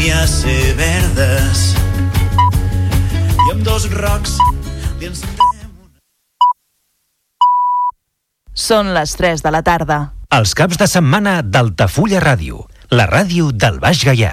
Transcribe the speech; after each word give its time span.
ser 0.00 0.72
verdes 0.78 1.74
i 3.36 3.50
amb 3.52 3.60
dos 3.66 3.84
rocs 3.92 4.38
li 5.00 5.10
encendrem 5.10 5.68
Són 8.56 8.94
les 8.96 9.12
3 9.16 9.44
de 9.44 9.52
la 9.52 9.60
tarda. 9.64 9.98
Els 10.36 10.52
caps 10.56 10.80
de 10.80 10.86
setmana 10.88 11.40
d'Altafulla 11.42 12.20
Ràdio, 12.20 12.64
la 12.92 13.06
ràdio 13.08 13.50
del 13.52 13.80
Baix 13.80 14.04
Gaià. 14.04 14.32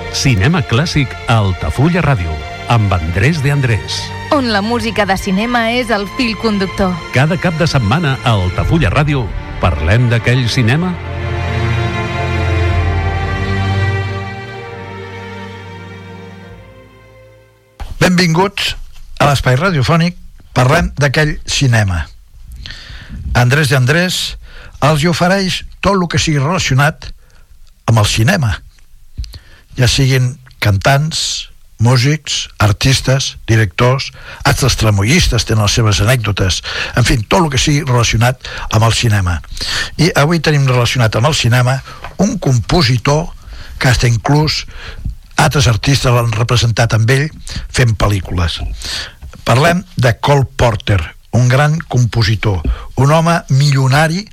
Cinema 0.11 0.59
clàssic 0.67 1.11
a 1.27 1.37
Altafulla 1.39 2.01
Ràdio, 2.03 2.33
amb 2.67 2.91
Andrés 2.93 3.41
de 3.43 3.51
Andrés. 3.51 4.01
on 4.31 4.51
la 4.51 4.61
música 4.61 5.05
de 5.05 5.17
cinema 5.17 5.71
és 5.71 5.89
el 5.89 6.07
fil 6.17 6.37
conductor. 6.37 6.93
Cada 7.13 7.37
cap 7.37 7.57
de 7.59 7.67
setmana 7.67 8.17
a 8.23 8.31
Altafulla 8.31 8.89
Ràdio 8.89 9.25
parlem 9.59 10.09
d'aquell 10.09 10.47
cinema 10.49 10.93
Benvinguts 17.99 18.75
a 19.19 19.29
l'espai 19.29 19.55
radiofònic 19.55 20.17
Parlem 20.53 20.91
d'aquell 20.99 21.37
cinema. 21.47 22.07
Andrés 23.33 23.69
de 23.71 23.77
Andrés 23.77 24.17
els 24.83 25.03
hi 25.03 25.07
ofereix 25.07 25.61
tot 25.79 25.95
el 25.95 26.07
que 26.11 26.19
sigui 26.19 26.41
relacionat 26.41 27.07
amb 27.87 28.01
el 28.01 28.05
cinema. 28.05 28.57
Ja 29.81 29.87
siguin 29.89 30.35
cantants, 30.61 31.49
músics, 31.81 32.51
artistes, 32.61 33.37
directors, 33.49 34.11
altres 34.45 34.75
tramoyistes 34.77 35.47
tenen 35.49 35.65
les 35.65 35.73
seves 35.73 36.01
anècdotes, 36.05 36.59
en 36.93 37.07
fi, 37.07 37.17
tot 37.25 37.41
el 37.41 37.49
que 37.49 37.57
sigui 37.57 37.81
relacionat 37.87 38.45
amb 38.69 38.85
el 38.85 38.93
cinema. 38.93 39.39
I 39.97 40.11
avui 40.21 40.37
tenim 40.37 40.69
relacionat 40.69 41.17
amb 41.17 41.31
el 41.31 41.37
cinema 41.39 41.79
un 42.21 42.37
compositor 42.37 43.31
que 43.81 43.89
està 43.89 44.05
inclús 44.05 44.67
altres 45.41 45.65
artistes 45.65 46.13
l'han 46.13 46.29
representat 46.37 46.93
amb 46.93 47.09
ell 47.09 47.25
fent 47.73 47.97
pel·lícules. 47.97 48.61
Parlem 49.49 49.81
de 49.97 50.13
Cole 50.21 50.45
Porter, 50.45 51.01
un 51.33 51.49
gran 51.49 51.79
compositor, 51.89 52.61
un 53.01 53.17
home 53.17 53.39
milionari 53.49 54.27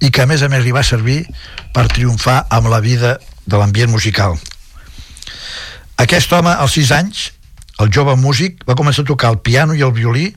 i 0.00 0.08
que 0.08 0.24
a 0.24 0.30
més 0.30 0.40
a 0.40 0.48
més 0.48 0.64
li 0.64 0.72
va 0.72 0.86
servir 0.86 1.26
per 1.76 1.90
triomfar 1.92 2.46
amb 2.48 2.72
la 2.72 2.80
vida 2.80 3.18
de 3.44 3.58
l'ambient 3.60 3.92
musical. 3.92 4.40
Aquest 5.96 6.32
home, 6.32 6.52
als 6.52 6.76
6 6.76 6.92
anys, 6.92 7.22
el 7.80 7.90
jove 7.92 8.16
músic, 8.20 8.62
va 8.68 8.76
començar 8.76 9.04
a 9.04 9.08
tocar 9.08 9.30
el 9.32 9.38
piano 9.44 9.76
i 9.76 9.84
el 9.84 9.92
violí 9.96 10.30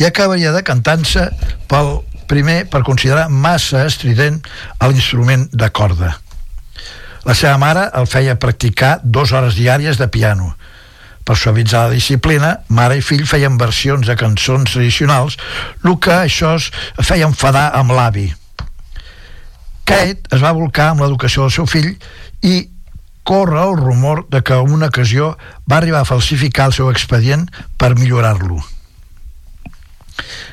i 0.00 0.04
acabaria 0.08 0.52
de 0.52 0.62
cantant-se 0.64 1.28
pel 1.68 1.98
primer 2.28 2.64
per 2.72 2.84
considerar 2.84 3.28
massa 3.28 3.84
estrident 3.88 4.40
l'instrument 4.80 5.48
de 5.52 5.68
corda. 5.68 6.14
La 7.28 7.36
seva 7.38 7.58
mare 7.60 7.86
el 7.98 8.08
feia 8.10 8.38
practicar 8.40 8.98
dues 9.04 9.32
hores 9.32 9.56
diàries 9.58 10.00
de 10.00 10.08
piano. 10.08 10.54
Per 11.22 11.36
suavitzar 11.38 11.86
la 11.86 11.94
disciplina, 11.94 12.56
mare 12.68 12.96
i 12.98 13.04
fill 13.04 13.22
feien 13.30 13.58
versions 13.60 14.08
de 14.08 14.16
cançons 14.18 14.72
tradicionals, 14.72 15.36
el 15.84 15.98
que 16.02 16.16
això 16.24 16.56
es 16.58 16.72
feia 17.06 17.28
enfadar 17.30 17.68
amb 17.78 17.94
l'avi. 17.94 18.26
Kate 19.86 20.34
es 20.34 20.42
va 20.42 20.54
volcar 20.56 20.90
amb 20.92 21.04
l'educació 21.04 21.46
del 21.46 21.54
seu 21.54 21.68
fill 21.70 21.92
i 22.42 22.56
corre 23.22 23.62
el 23.62 23.76
rumor 23.76 24.26
de 24.28 24.42
que 24.42 24.54
en 24.54 24.72
una 24.72 24.90
ocasió 24.90 25.36
va 25.70 25.78
arribar 25.78 26.00
a 26.02 26.08
falsificar 26.08 26.66
el 26.70 26.76
seu 26.76 26.90
expedient 26.90 27.46
per 27.78 27.94
millorar-lo. 27.98 28.58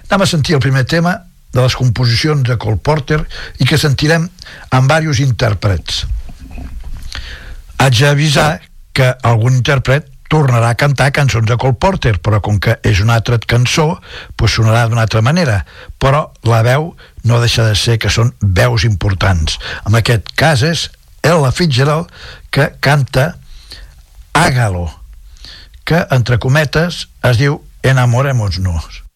Anem 0.09 0.25
a 0.25 0.29
sentir 0.29 0.55
el 0.57 0.63
primer 0.63 0.85
tema 0.85 1.17
de 1.53 1.61
les 1.61 1.75
composicions 1.75 2.45
de 2.45 2.57
Cole 2.61 2.77
Porter 2.77 3.23
i 3.59 3.65
que 3.65 3.77
sentirem 3.77 4.29
amb 4.69 4.89
diversos 4.89 5.21
intèrprets. 5.25 6.05
Haig 7.79 8.01
d'avisar 8.03 8.59
que 8.93 9.13
algun 9.23 9.55
intèrpret 9.57 10.09
tornarà 10.29 10.69
a 10.69 10.77
cantar 10.77 11.09
cançons 11.11 11.47
de 11.49 11.57
Cole 11.57 11.77
Porter, 11.81 12.19
però 12.21 12.37
com 12.45 12.59
que 12.61 12.75
és 12.85 13.01
una 13.01 13.15
altra 13.17 13.39
cançó, 13.41 13.97
pues 14.37 14.53
sonarà 14.53 14.85
d'una 14.87 15.01
altra 15.07 15.23
manera. 15.25 15.63
Però 15.97 16.27
la 16.45 16.61
veu 16.61 16.91
no 17.25 17.39
deixa 17.41 17.65
de 17.65 17.73
ser 17.75 17.97
que 17.97 18.13
són 18.13 18.35
veus 18.39 18.85
importants. 18.85 19.57
En 19.89 19.97
aquest 19.97 20.29
cas 20.37 20.61
és 20.61 20.85
Ella 21.29 21.51
Fitzgerald 21.51 22.09
que 22.49 22.71
canta 22.79 23.37
Ágalo, 24.33 24.89
que 25.85 26.01
entre 26.09 26.39
cometes 26.41 27.05
es 27.21 27.37
diu 27.37 27.61
Enamorémonos. 27.83 29.08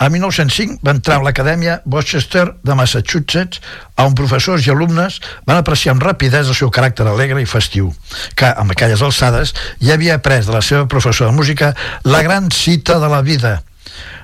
A 0.00 0.08
1905 0.08 0.80
va 0.80 0.94
entrar 0.96 1.18
a 1.18 1.24
l'Acadèmia 1.26 1.74
Worcester 1.84 2.46
de 2.64 2.74
Massachusetts 2.78 3.60
on 4.00 4.14
professors 4.16 4.64
i 4.64 4.72
alumnes 4.72 5.18
van 5.44 5.58
apreciar 5.60 5.92
amb 5.92 6.06
rapidesa 6.06 6.54
el 6.54 6.56
seu 6.56 6.70
caràcter 6.72 7.04
alegre 7.04 7.42
i 7.44 7.48
festiu, 7.48 7.90
que 8.32 8.48
amb 8.48 8.72
aquelles 8.72 9.02
alçades 9.04 9.52
ja 9.76 9.98
havia 9.98 10.16
après 10.16 10.46
de 10.48 10.56
la 10.56 10.62
seva 10.64 10.86
professora 10.88 11.28
de 11.28 11.36
música 11.36 11.74
la 12.08 12.22
gran 12.24 12.48
cita 12.48 12.96
de 13.02 13.10
la 13.12 13.20
vida. 13.20 13.58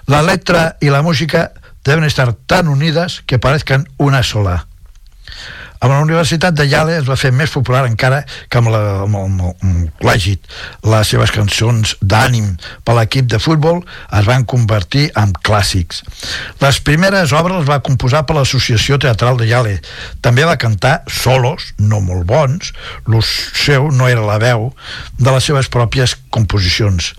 La 0.08 0.22
letra 0.24 0.78
i 0.80 0.88
la 0.88 1.02
música 1.04 1.50
deben 1.84 2.08
estar 2.08 2.32
tan 2.48 2.72
unides 2.72 3.20
que 3.26 3.38
parezcan 3.38 3.84
una 3.98 4.22
sola. 4.22 4.62
Amb 5.80 5.92
la 5.92 6.00
Universitat 6.04 6.56
de 6.56 6.66
Yale 6.68 6.96
es 7.00 7.06
va 7.08 7.18
fer 7.20 7.32
més 7.34 7.52
popular 7.52 7.84
encara 7.88 8.22
que 8.48 8.60
amb, 8.60 8.70
la, 8.72 8.82
amb, 9.04 9.16
el, 9.20 9.28
amb, 9.28 10.02
el. 10.02 10.36
Les 10.86 11.10
seves 11.12 11.32
cançons 11.34 11.96
d'ànim 12.00 12.54
per 12.86 12.96
l'equip 12.96 13.28
de 13.30 13.40
futbol 13.42 13.82
es 14.16 14.28
van 14.28 14.46
convertir 14.48 15.10
en 15.20 15.34
clàssics. 15.46 16.02
Les 16.62 16.80
primeres 16.80 17.34
obres 17.36 17.60
les 17.60 17.68
va 17.68 17.82
composar 17.84 18.24
per 18.26 18.38
l'Associació 18.38 18.98
Teatral 19.02 19.36
de 19.40 19.48
Yale. 19.50 19.76
També 20.24 20.46
va 20.48 20.58
cantar 20.60 21.00
solos, 21.10 21.72
no 21.78 22.00
molt 22.00 22.26
bons, 22.28 22.72
l'ús 23.06 23.28
seu 23.56 23.90
no 23.92 24.08
era 24.08 24.24
la 24.26 24.38
veu, 24.42 24.70
de 25.18 25.30
les 25.32 25.44
seves 25.44 25.68
pròpies 25.72 26.16
composicions. 26.30 27.12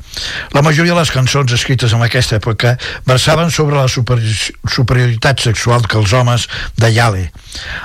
La 0.53 0.61
majoria 0.65 0.93
de 0.93 0.99
les 0.99 1.11
cançons 1.11 1.51
escrites 1.53 1.93
en 1.93 2.01
aquesta 2.05 2.37
època 2.39 2.75
versaven 3.05 3.51
sobre 3.51 3.75
la 3.77 3.87
superi- 3.91 4.53
superioritat 4.67 5.39
sexual 5.43 5.87
que 5.87 5.97
els 5.99 6.13
homes 6.13 6.47
de 6.77 6.91
Yale, 6.93 7.31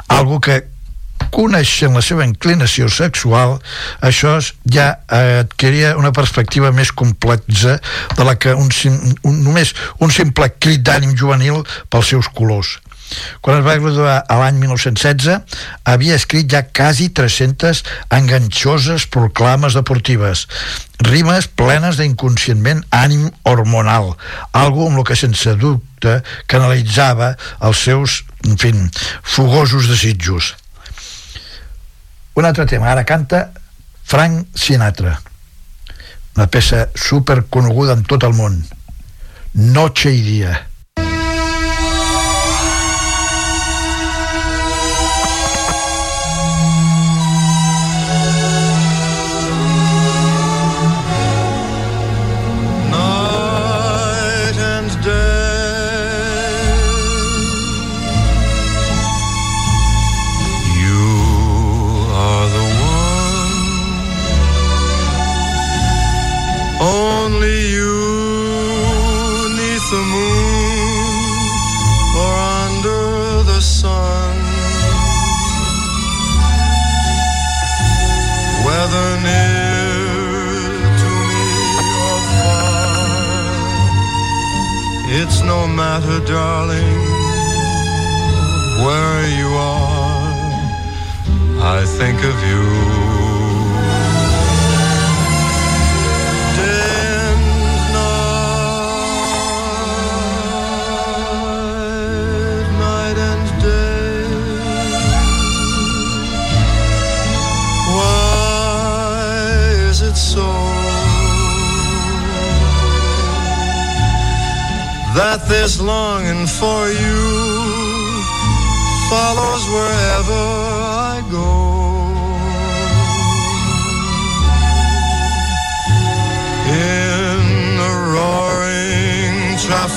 algo 0.09 0.41
que 0.41 0.63
coneixent 1.33 1.95
la 1.95 2.03
seva 2.05 2.27
inclinació 2.27 2.89
sexual, 2.93 3.55
això 4.05 4.35
ja 4.69 4.89
adquiria 5.09 5.95
una 5.97 6.11
perspectiva 6.13 6.73
més 6.77 6.91
complexa 6.93 7.79
de 8.17 8.25
la 8.27 8.35
que 8.37 8.53
un, 8.53 8.69
un, 9.23 9.39
només 9.45 9.73
un 10.01 10.11
simple 10.13 10.51
crit 10.59 10.83
d'ànim 10.85 11.15
juvenil 11.17 11.63
pels 11.89 12.11
seus 12.13 12.29
colors. 12.29 12.79
Quan 13.43 13.59
es 13.59 13.65
va 13.67 13.77
graduar 13.81 14.17
a 14.29 14.39
l'any 14.41 14.59
1916, 14.63 15.39
havia 15.89 16.17
escrit 16.19 16.51
ja 16.53 16.63
quasi 16.69 17.09
300 17.15 17.83
enganxoses 18.19 19.07
proclames 19.13 19.77
deportives, 19.79 20.47
rimes 21.03 21.49
plenes 21.49 21.99
d'inconscientment 22.01 22.85
ànim 22.95 23.29
hormonal, 23.49 24.15
algo 24.53 24.89
amb 24.89 25.03
el 25.03 25.09
que 25.09 25.19
sense 25.19 25.57
dubte 25.61 26.21
canalitzava 26.51 27.35
els 27.61 27.85
seus, 27.89 28.23
en 28.47 28.59
fi, 28.59 28.75
fogosos 29.23 29.91
desitjos. 29.91 30.55
Un 32.35 32.49
altre 32.49 32.65
tema, 32.67 32.91
ara 32.93 33.05
canta 33.05 33.51
Frank 34.09 34.57
Sinatra, 34.57 35.19
una 36.37 36.47
peça 36.49 36.87
super 36.97 37.43
coneguda 37.53 37.99
en 37.99 38.07
tot 38.09 38.25
el 38.25 38.33
món, 38.39 38.63
Noche 39.53 40.15
y 40.15 40.23
Día. 40.23 40.72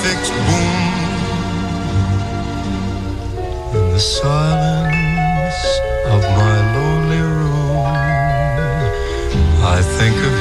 Traffic's 0.06 0.30
boom, 0.30 0.84
in 3.76 3.92
the 3.92 4.00
silence 4.00 5.62
of 6.06 6.22
my 6.22 6.56
lonely 6.76 7.20
room, 7.20 7.86
I 9.64 9.82
think 9.98 10.16
of 10.16 10.35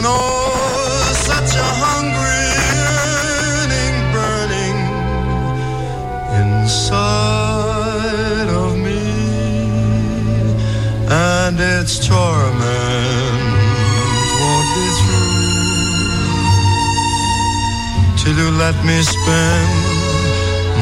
an 0.00 0.06
oh 0.06 1.12
such 1.12 1.52
a 1.56 1.58
hungry 1.84 2.48
yearning 2.80 3.96
burning 4.12 4.78
inside 6.40 8.48
of 8.48 8.70
me, 8.76 9.04
and 11.08 11.60
its 11.60 11.98
torment 12.06 13.42
won't 14.40 14.68
be 14.74 14.86
through 15.00 15.40
till 18.16 18.36
you 18.36 18.50
let 18.58 18.76
me 18.84 19.02
spend 19.02 19.70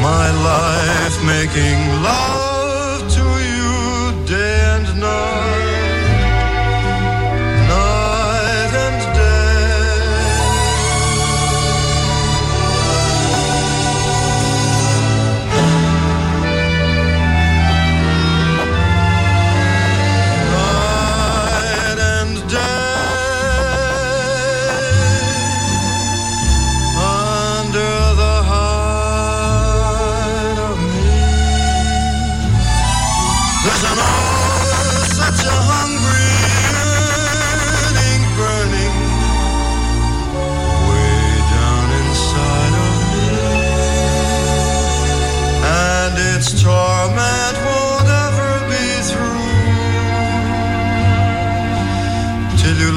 my 0.01 0.31
life 0.43 1.23
making 1.25 2.03
love 2.03 2.48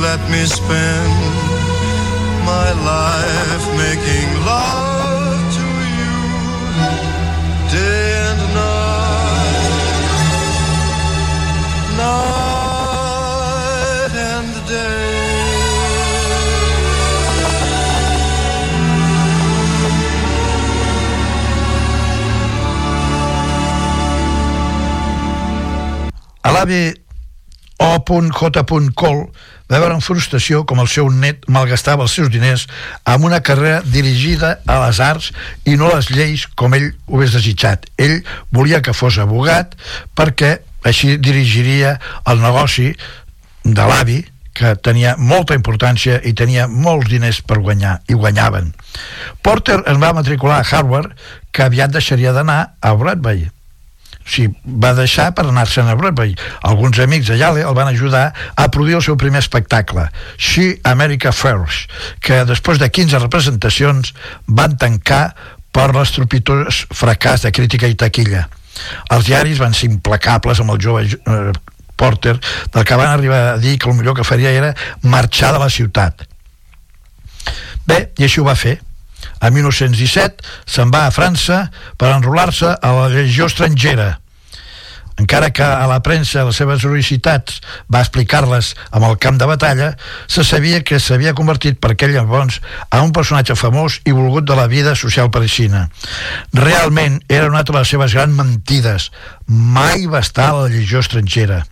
let 0.03 0.21
me 0.29 0.45
spend 0.47 1.13
my 2.45 2.73
life 2.93 3.67
making 3.77 4.29
love 4.45 5.55
to 5.57 5.67
you 5.99 6.17
day 7.71 8.15
and 8.29 8.43
night, 8.59 9.63
night 12.83 14.15
and 14.31 14.53
day. 14.67 15.11
A 26.45 26.47
l'avi 27.83 28.31
O.J. 28.31 28.63
Cole 28.95 29.29
va 29.73 29.81
veure 29.81 29.97
amb 29.97 30.05
frustració 30.05 30.63
com 30.69 30.83
el 30.83 30.89
seu 30.93 31.09
net 31.11 31.47
malgastava 31.51 32.05
els 32.07 32.15
seus 32.15 32.29
diners 32.31 32.67
amb 33.09 33.25
una 33.27 33.41
carrera 33.43 33.81
dirigida 33.83 34.59
a 34.69 34.77
les 34.85 35.01
arts 35.01 35.31
i 35.65 35.79
no 35.81 35.89
a 35.89 35.97
les 35.97 36.11
lleis 36.13 36.45
com 36.55 36.77
ell 36.77 36.91
ho 37.09 37.19
hagués 37.19 37.35
desitjat. 37.35 37.89
Ell 37.97 38.21
volia 38.53 38.83
que 38.85 38.95
fos 38.95 39.19
abogat 39.19 39.75
perquè 40.19 40.59
així 40.85 41.17
dirigiria 41.17 41.97
el 42.29 42.43
negoci 42.43 42.93
de 43.65 43.89
l'avi 43.89 44.21
que 44.53 44.75
tenia 44.85 45.17
molta 45.17 45.57
importància 45.57 46.19
i 46.29 46.35
tenia 46.37 46.69
molts 46.69 47.09
diners 47.09 47.41
per 47.41 47.63
guanyar, 47.65 48.03
i 48.07 48.15
guanyaven. 48.15 48.75
Porter 49.43 49.81
es 49.89 49.99
va 49.99 50.13
matricular 50.13 50.61
a 50.61 50.69
Harvard, 50.69 51.17
que 51.51 51.65
aviat 51.65 51.95
deixaria 51.95 52.35
d'anar 52.37 52.75
a 52.81 52.93
Broadway. 52.95 53.49
O 54.23 54.31
sigui, 54.31 54.55
va 54.65 54.93
deixar 54.95 55.31
per 55.35 55.45
anar-se'n 55.49 55.91
a 55.91 55.97
Broadway. 55.99 56.37
Alguns 56.69 57.01
amics 57.03 57.33
Yale 57.35 57.65
el 57.67 57.75
van 57.75 57.91
ajudar 57.91 58.31
a 58.55 58.69
produir 58.71 58.99
el 59.01 59.05
seu 59.05 59.17
primer 59.19 59.43
espectacle, 59.43 60.09
She 60.39 60.79
America 60.89 61.33
First, 61.33 61.91
que 62.21 62.45
després 62.49 62.79
de 62.79 62.89
15 62.91 63.19
representacions 63.25 64.15
van 64.47 64.79
tancar 64.79 65.35
per 65.73 65.91
l'estropitós 65.97 66.85
fracàs 66.93 67.47
de 67.47 67.53
crítica 67.53 67.89
i 67.89 67.99
taquilla. 67.99 68.47
Els 69.13 69.27
diaris 69.29 69.61
van 69.61 69.75
ser 69.77 69.91
implacables 69.91 70.61
amb 70.61 70.75
el 70.75 70.81
jove 70.81 71.05
eh, 71.09 71.53
Porter, 71.97 72.39
del 72.73 72.85
que 72.85 72.99
van 72.99 73.13
arribar 73.13 73.43
a 73.53 73.59
dir 73.59 73.79
que 73.79 73.91
el 73.91 73.97
millor 73.97 74.17
que 74.17 74.27
faria 74.27 74.51
era 74.51 74.75
marxar 75.03 75.53
de 75.53 75.61
la 75.63 75.71
ciutat. 75.71 76.27
Bé, 77.87 78.13
i 78.19 78.27
així 78.27 78.41
ho 78.41 78.47
va 78.47 78.57
fer. 78.59 78.79
A 79.43 79.51
1917 79.51 80.45
se'n 80.71 80.93
va 80.95 81.07
a 81.09 81.15
França 81.15 81.67
per 81.99 82.15
enrolar-se 82.15 82.77
a 82.79 82.97
la 82.97 83.09
legió 83.11 83.51
estrangera. 83.51 84.13
Encara 85.21 85.51
que 85.53 85.63
a 85.63 85.87
la 85.87 86.01
premsa 86.03 86.45
les 86.47 86.57
seves 86.57 86.85
heroïcitats 86.87 87.59
va 87.93 88.01
explicar-les 88.01 88.73
amb 88.91 89.05
el 89.07 89.19
camp 89.21 89.37
de 89.39 89.49
batalla, 89.51 89.91
se 90.27 90.45
sabia 90.47 90.81
que 90.87 91.01
s'havia 91.03 91.35
convertit 91.37 91.79
per 91.83 91.93
aquell 91.93 92.15
llavors 92.17 92.61
a 92.89 93.03
un 93.05 93.13
personatge 93.13 93.59
famós 93.59 94.01
i 94.09 94.15
volgut 94.17 94.49
de 94.49 94.57
la 94.57 94.69
vida 94.73 94.95
social 94.97 95.31
parisina. 95.31 95.89
Realment 96.57 97.21
era 97.29 97.51
una 97.51 97.63
de 97.63 97.77
les 97.77 97.93
seves 97.93 98.17
grans 98.17 98.35
mentides. 98.39 99.11
Mai 99.47 100.09
va 100.09 100.25
estar 100.25 100.49
a 100.49 100.59
la 100.63 100.73
legió 100.73 101.05
estrangera. 101.05 101.63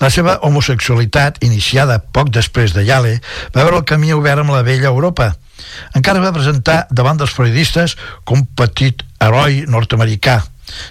La 0.00 0.08
seva 0.10 0.38
homosexualitat, 0.46 1.42
iniciada 1.44 1.98
poc 2.14 2.30
després 2.32 2.72
de 2.76 2.86
Yale, 2.86 3.18
va 3.54 3.64
veure 3.64 3.82
el 3.82 3.88
camí 3.88 4.14
obert 4.14 4.44
amb 4.44 4.54
la 4.54 4.62
vella 4.66 4.92
Europa. 4.92 5.32
Encara 5.98 6.22
va 6.22 6.34
presentar 6.34 6.86
davant 6.90 7.20
dels 7.20 7.34
periodistes 7.36 7.96
com 8.24 8.46
petit 8.58 9.04
heroi 9.22 9.64
nord-americà. 9.70 10.40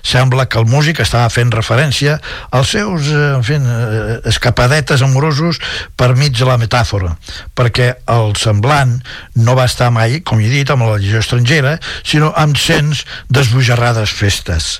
Sembla 0.06 0.46
que 0.46 0.60
el 0.60 0.68
músic 0.70 1.00
estava 1.02 1.30
fent 1.34 1.50
referència 1.54 2.18
als 2.54 2.74
seus 2.76 3.08
eh, 3.10 3.22
en 3.38 3.46
fi, 3.46 3.58
eh, 3.58 4.20
escapadetes 4.30 5.02
amorosos 5.02 5.58
per 5.98 6.12
mig 6.20 6.36
de 6.38 6.46
la 6.46 6.60
metàfora, 6.62 7.16
perquè 7.58 7.90
el 8.14 8.36
semblant 8.38 8.98
no 9.42 9.58
va 9.58 9.66
estar 9.72 9.90
mai, 9.94 10.20
com 10.22 10.44
he 10.44 10.52
dit, 10.52 10.70
amb 10.70 10.86
la 10.86 11.00
legió 11.00 11.24
estrangera, 11.24 11.78
sinó 12.04 12.32
amb 12.38 12.60
cents 12.62 13.06
desbojarrades 13.30 14.14
festes. 14.14 14.72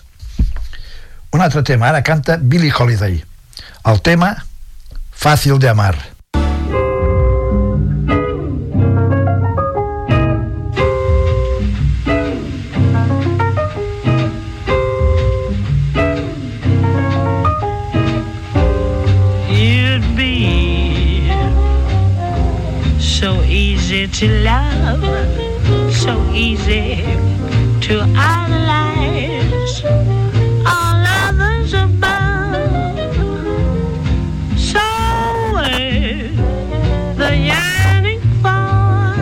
Un 1.32 1.42
altre 1.42 1.64
tema, 1.64 1.90
ara 1.90 2.04
canta 2.04 2.38
Billie 2.38 2.74
Holiday. 2.76 3.22
El 3.88 4.02
tema 4.06 4.36
Fàcil 5.22 5.60
de 5.62 5.70
amar. 5.70 5.96
To 24.14 24.28
love, 24.44 25.04
so 25.94 26.14
easy 26.34 26.96
to 27.82 28.02
idolize 28.16 29.84
all 30.66 31.04
others 31.28 31.74
above. 31.74 33.16
So 34.58 34.80
worth 35.54 36.36
the 37.18 37.32
yearning 37.50 38.22
for, 38.42 39.16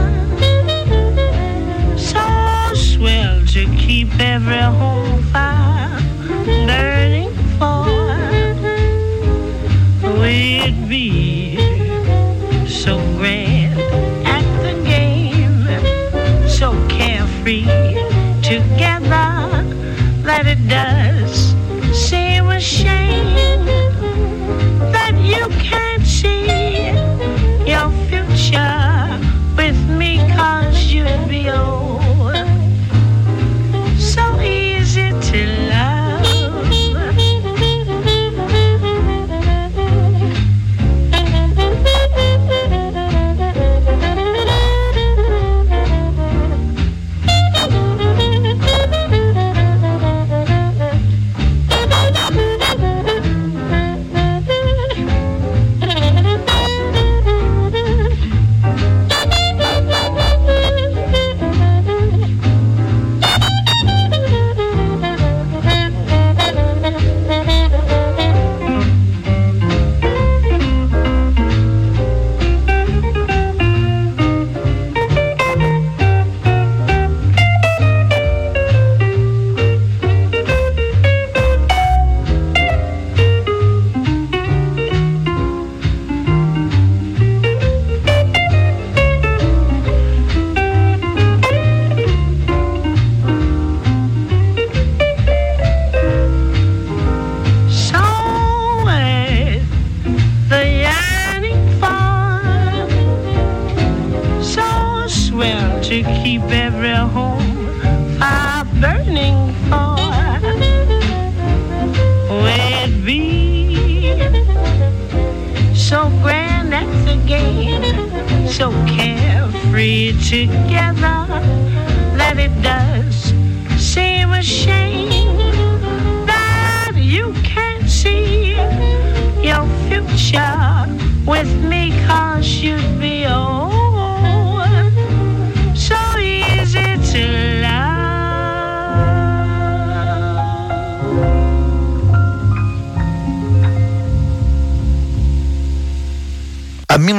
so 1.97 2.23
swell 2.73 3.45
to 3.47 3.65
keep 3.77 4.09
every 4.19 4.57
home 4.57 4.98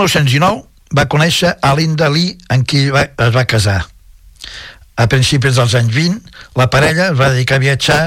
1909 0.01 0.97
va 0.97 1.07
conèixer 1.07 1.55
a 1.61 1.75
Linda 1.77 2.09
Lee, 2.09 2.37
en 2.51 2.65
qui 2.65 2.89
va, 2.91 3.05
es 3.05 3.35
va 3.35 3.45
casar. 3.45 3.83
A 5.01 5.07
principis 5.09 5.57
dels 5.57 5.73
anys 5.79 5.95
20, 5.95 6.17
la 6.61 6.67
parella 6.69 7.07
es 7.09 7.17
va 7.17 7.31
dedicar 7.33 7.57
a 7.57 7.63
viatjar 7.63 7.99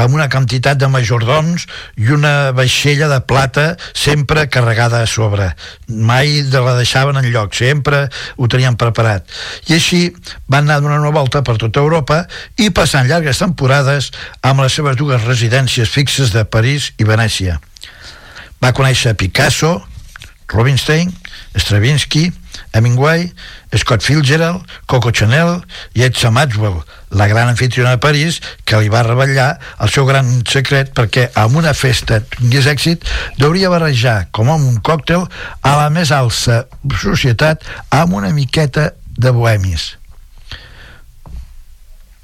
amb 0.00 0.14
una 0.16 0.28
quantitat 0.32 0.78
de 0.80 0.88
majordons 0.88 1.66
i 2.00 2.08
una 2.14 2.52
vaixella 2.56 3.08
de 3.10 3.18
plata 3.20 3.66
sempre 3.92 4.46
carregada 4.48 5.02
a 5.02 5.08
sobre. 5.10 5.50
Mai 5.88 6.40
de 6.48 6.62
la 6.64 6.76
deixaven 6.78 7.20
en 7.20 7.28
lloc, 7.34 7.52
sempre 7.58 8.06
ho 8.36 8.48
tenien 8.48 8.78
preparat. 8.80 9.28
I 9.68 9.76
així 9.76 10.00
van 10.46 10.64
anar 10.64 10.80
donant 10.80 11.04
una 11.04 11.12
volta 11.12 11.42
per 11.44 11.58
tota 11.60 11.84
Europa 11.84 12.22
i 12.56 12.70
passant 12.70 13.10
llargues 13.10 13.44
temporades 13.44 14.12
amb 14.40 14.64
les 14.64 14.78
seves 14.78 14.96
dues 14.96 15.24
residències 15.28 15.92
fixes 15.92 16.32
de 16.32 16.44
París 16.48 16.94
i 16.96 17.08
Venècia. 17.08 17.60
Va 18.62 18.72
conèixer 18.72 19.18
Picasso, 19.20 19.76
Rubinstein 20.48 21.12
Stravinsky, 21.58 22.32
Hemingway, 22.72 23.32
Scott 23.76 24.02
Fitzgerald, 24.02 24.64
Coco 24.86 25.10
Chanel 25.10 25.58
i 25.94 26.04
Edsa 26.06 26.30
Maxwell, 26.30 26.80
la 27.10 27.26
gran 27.26 27.48
anfitriona 27.48 27.90
de 27.96 27.98
París, 28.02 28.40
que 28.64 28.80
li 28.80 28.90
va 28.92 29.02
revelar 29.06 29.58
el 29.80 29.92
seu 29.92 30.06
gran 30.08 30.28
secret 30.48 30.92
perquè 30.96 31.28
amb 31.38 31.58
una 31.60 31.74
festa 31.74 32.20
tingués 32.20 32.68
èxit 32.70 33.04
deuria 33.40 33.72
barrejar 33.72 34.28
com 34.32 34.50
amb 34.52 34.68
un 34.68 34.80
còctel 34.84 35.26
a 35.62 35.76
la 35.82 35.88
més 35.90 36.12
alça 36.14 36.64
societat 37.02 37.64
amb 37.90 38.18
una 38.20 38.32
miqueta 38.36 38.92
de 39.18 39.34
bohemis. 39.34 39.96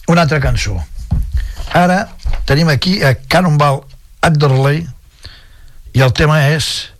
Una 0.09 0.27
altra 0.27 0.41
cançó. 0.41 0.77
Ara 1.75 2.05
tenim 2.47 2.69
aquí 2.69 3.01
a 3.03 3.15
Cannonball 3.17 3.83
Adderley 4.23 4.85
i 5.95 6.03
el 6.05 6.13
tema 6.13 6.43
és 6.53 6.94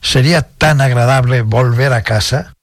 ¿Sería 0.00 0.42
tan 0.42 0.80
agradable 0.80 1.42
volver 1.42 1.92
a 1.92 2.02
casa? 2.02 2.54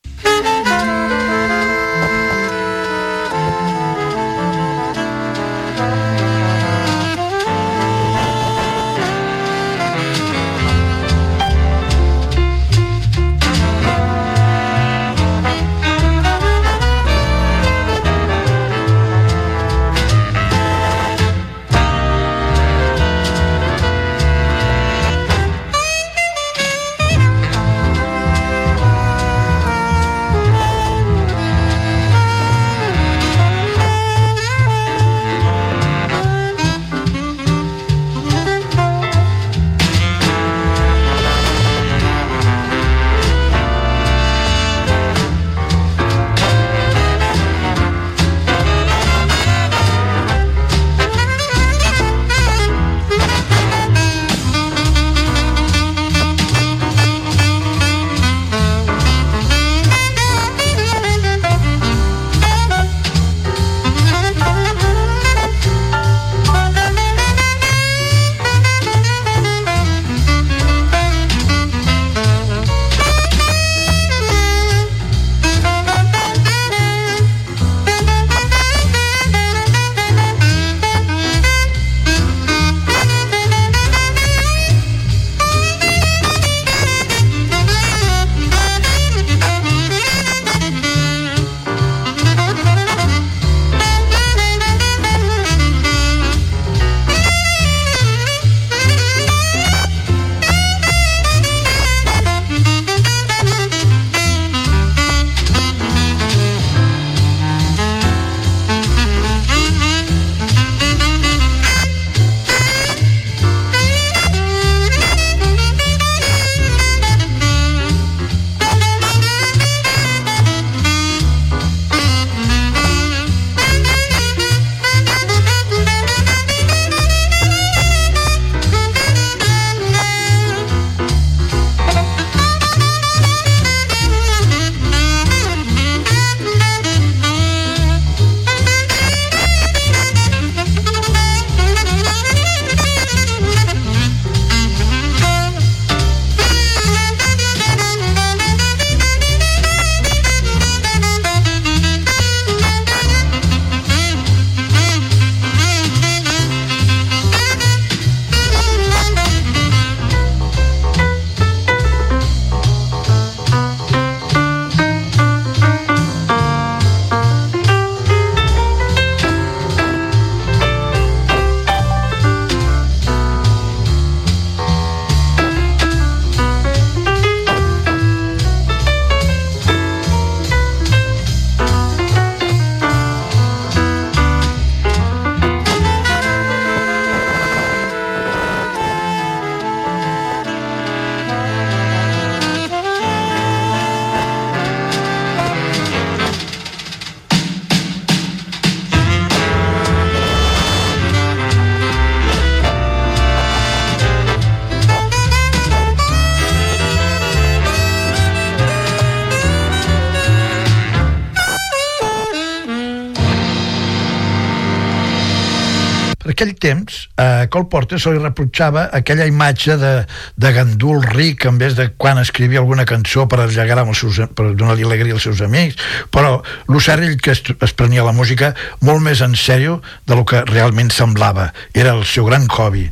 Temps 216.66 217.10
a 217.22 217.46
Cole 217.54 217.70
Porter 217.70 218.00
se 218.02 218.10
li 218.14 218.22
reprotxava 218.22 218.88
aquella 218.98 219.28
imatge 219.30 219.78
de, 219.78 219.94
de 220.42 220.52
gandul 220.56 221.04
ric 221.14 221.46
en 221.46 221.60
vez 221.62 221.76
de 221.78 221.92
quan 222.02 222.18
escrivia 222.22 222.64
alguna 222.64 222.88
cançó 222.90 223.28
per 223.30 223.44
allegar 223.44 223.78
amb 223.84 223.94
els 223.94 224.02
seus, 224.02 224.20
per 224.34 224.48
donar-li 224.58 224.88
alegria 224.88 225.14
als 225.14 225.28
seus 225.28 225.44
amics. 225.46 225.78
Però 226.14 226.40
l'Ocerrill 226.72 227.20
que 227.22 227.36
es, 227.36 227.44
es 227.54 227.76
prenia 227.78 228.06
la 228.06 228.16
música 228.18 228.54
molt 228.82 229.04
més 229.06 229.22
en 229.22 229.38
sèrio 229.38 229.80
de 230.10 230.18
lo 230.18 230.26
que 230.26 230.42
realment 230.50 230.90
semblava. 230.94 231.52
Era 231.78 231.94
el 231.94 232.06
seu 232.10 232.26
gran 232.26 232.50
hobby. 232.50 232.88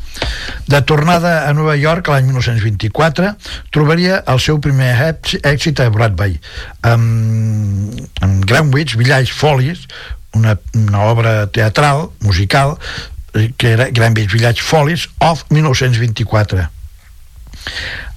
De 0.70 0.82
tornada 0.86 1.44
a 1.50 1.54
Nova 1.58 1.76
York 1.80 2.14
l'any 2.14 2.30
1924 2.30 3.34
trobaria 3.74 4.22
el 4.30 4.42
seu 4.44 4.62
primer 4.62 4.94
èxit 5.42 5.82
a 5.82 5.90
Broadway 5.94 6.38
amb, 6.86 8.04
amb 8.22 8.44
Greenwich 8.46 8.98
Village 9.00 9.34
Follies 9.34 9.88
una, 10.34 10.60
una 10.74 11.02
obra 11.06 11.48
teatral, 11.48 12.10
musical, 12.20 12.78
eh, 12.78 13.13
que 13.34 13.74
era 13.74 13.90
Greenwich 13.90 14.32
Village 14.32 14.62
Follies 14.62 15.08
of 15.20 15.44
1924. 15.50 16.68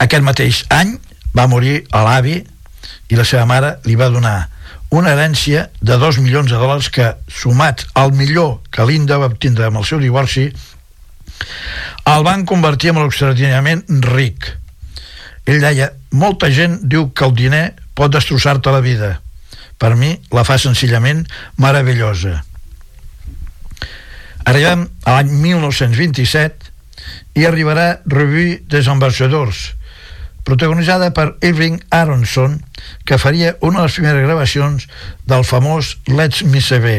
Aquest 0.03 0.25
mateix 0.27 0.65
any 0.75 0.97
va 1.37 1.49
morir 1.49 1.85
l'avi 1.93 2.41
i 3.09 3.19
la 3.19 3.25
seva 3.25 3.47
mare 3.49 3.77
li 3.87 3.97
va 3.97 4.11
donar 4.13 4.37
una 4.91 5.13
herència 5.13 5.67
de 5.83 5.97
2 5.99 6.21
milions 6.23 6.51
de 6.51 6.59
dòlars 6.59 6.89
que, 6.95 7.11
sumats 7.29 7.89
al 7.95 8.13
millor 8.15 8.61
que 8.71 8.87
Linda 8.87 9.19
va 9.19 9.31
obtindre 9.33 9.67
amb 9.67 9.81
el 9.81 9.87
seu 9.89 10.01
divorci, 10.03 10.47
el 12.07 12.25
van 12.27 12.47
convertir 12.47 12.93
en 12.93 13.03
l'extraordinàriament 13.03 13.85
ric. 14.07 14.53
Ell 15.47 15.63
deia, 15.63 15.91
molta 16.11 16.51
gent 16.51 16.81
diu 16.83 17.11
que 17.11 17.27
el 17.27 17.35
diner 17.37 17.67
pot 17.99 18.15
destrossar-te 18.15 18.73
la 18.73 18.83
vida, 18.85 19.17
per 19.79 19.95
mi 19.99 20.15
la 20.33 20.47
fa 20.47 20.59
senzillament 20.59 21.27
meravellosa. 21.61 22.41
Arribem 24.47 24.85
a 25.03 25.17
l'any 25.17 25.33
1927 25.43 26.71
i 27.41 27.47
arribarà 27.49 27.87
Revue 28.07 28.61
des 28.71 28.87
Ambassadors, 28.87 29.73
protagonitzada 30.47 31.11
per 31.11 31.33
Irving 31.43 31.81
Aronson, 31.91 32.61
que 33.05 33.19
faria 33.19 33.57
una 33.61 33.81
de 33.81 33.89
les 33.89 33.99
primeres 33.99 34.27
gravacions 34.29 34.87
del 35.27 35.43
famós 35.43 35.97
Let's 36.07 36.45
Me 36.47 36.63
Be. 36.85 36.97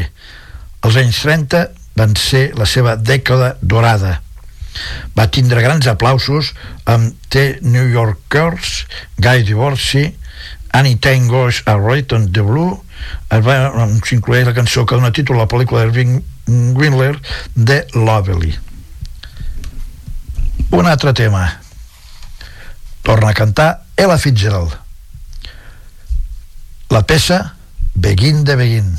Els 0.83 0.99
anys 0.99 1.23
30 1.23 1.63
van 1.95 2.19
ser 2.19 2.51
la 2.60 2.67
seva 2.67 2.97
dècada 2.99 3.55
dorada. 3.62 4.17
Va 5.15 5.31
tindre 5.31 5.63
grans 5.63 5.88
aplausos 5.88 6.51
amb 6.86 7.15
The 7.31 7.63
New 7.63 7.88
Yorkers, 7.88 8.86
Guy 9.17 9.47
Divorci, 9.47 10.12
Anytime 10.75 11.31
Goes 11.31 11.63
a 11.65 11.79
Right 11.79 12.12
on 12.13 12.27
the 12.36 12.43
Blue 12.43 12.75
es 13.31 13.39
va 13.41 13.88
incloure 14.12 14.43
la 14.45 14.53
cançó 14.53 14.83
que 14.86 14.99
dona 14.99 15.15
títol 15.15 15.39
a 15.39 15.45
la 15.45 15.49
pel·lícula 15.49 15.88
d'Irving 15.88 16.19
Windler 16.47 17.19
de 17.53 17.86
Lovely. 17.93 18.57
Un 20.71 20.86
altre 20.86 21.13
tema. 21.13 21.60
Torna 23.03 23.29
a 23.29 23.33
cantar 23.33 23.86
Ella 23.95 24.17
Fitzgerald. 24.17 24.77
La 26.89 27.03
peça 27.03 27.55
Begin 27.93 28.43
de 28.43 28.55
Begin 28.55 28.97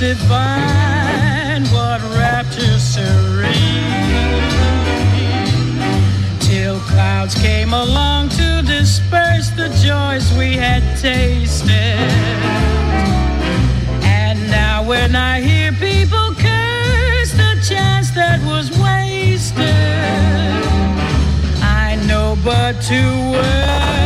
divine 0.00 1.62
what 1.66 2.00
rapture 2.16 2.78
serene. 2.78 3.44
Till 6.40 6.80
clouds 6.80 7.34
came 7.34 7.74
along 7.74 8.30
to 8.30 8.62
disperse 8.64 9.50
the 9.50 9.68
joys 9.84 10.32
we 10.38 10.56
had 10.56 10.82
tasted. 10.96 12.00
And 14.02 14.38
now 14.50 14.82
when 14.82 15.14
I 15.14 15.42
hear 15.42 15.70
people 15.72 16.32
curse 16.32 17.32
the 17.32 17.62
chance 17.68 18.10
that 18.12 18.40
was 18.46 18.70
wasted, 18.80 19.68
I 21.62 22.02
know 22.08 22.38
but 22.42 22.80
too 22.80 23.12
well 23.32 23.99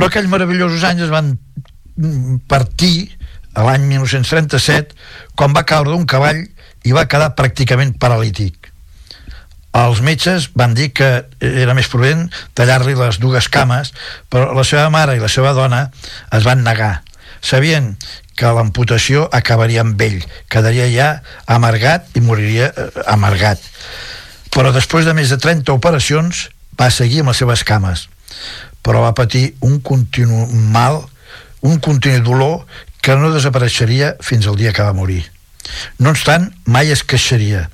Però 0.00 0.08
aquells 0.08 0.30
meravellosos 0.32 0.80
anys 0.88 1.02
es 1.04 1.10
van 1.12 1.34
partir 2.48 3.10
a 3.52 3.66
l'any 3.66 3.82
1937 3.84 4.94
quan 5.36 5.52
va 5.52 5.66
caure 5.68 5.92
d'un 5.92 6.06
cavall 6.08 6.38
i 6.88 6.94
va 6.96 7.02
quedar 7.04 7.34
pràcticament 7.36 7.90
paralític. 8.00 8.70
Els 9.76 10.00
metges 10.00 10.46
van 10.56 10.72
dir 10.72 10.86
que 10.96 11.08
era 11.44 11.74
més 11.76 11.90
prudent 11.92 12.22
tallar-li 12.56 12.94
les 12.96 13.18
dues 13.20 13.50
cames, 13.52 13.92
però 14.32 14.54
la 14.56 14.64
seva 14.64 14.86
mare 14.88 15.18
i 15.18 15.20
la 15.20 15.28
seva 15.28 15.52
dona 15.52 15.82
es 16.32 16.48
van 16.48 16.64
negar. 16.64 17.02
Sabien 17.44 17.90
que 18.40 18.54
l'amputació 18.56 19.26
acabaria 19.36 19.84
amb 19.84 20.00
ell, 20.00 20.22
quedaria 20.48 20.86
ja 20.94 21.10
amargat 21.44 22.08
i 22.16 22.24
moriria 22.24 22.70
eh, 22.72 22.88
amargat. 23.04 23.60
Però 24.48 24.72
després 24.72 25.04
de 25.04 25.12
més 25.12 25.28
de 25.28 25.36
30 25.36 25.76
operacions 25.76 26.46
va 26.80 26.88
seguir 26.88 27.20
amb 27.20 27.34
les 27.34 27.44
seves 27.44 27.68
cames, 27.68 28.08
però 28.82 29.02
va 29.04 29.16
patir 29.16 29.54
un 29.66 29.80
continu 29.80 30.46
mal, 30.72 31.02
un 31.60 31.78
continu 31.78 32.22
dolor 32.24 32.64
que 33.00 33.16
no 33.16 33.32
desapareixeria 33.32 34.14
fins 34.20 34.46
al 34.46 34.56
dia 34.60 34.72
que 34.72 34.84
va 34.84 34.96
morir. 34.96 35.22
No 35.98 36.12
obstant, 36.14 36.50
mai 36.64 36.90
es 36.92 37.04
queixaria. 37.04 37.68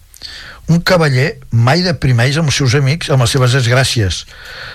Un 0.67 0.81
cavaller 0.83 1.37
mai 1.55 1.85
deprimeix 1.87 2.39
amb 2.41 2.51
els 2.51 2.57
seus 2.59 2.75
amics 2.75 3.11
amb 3.15 3.23
les 3.23 3.35
seves 3.37 3.55
desgràcies. 3.55 4.25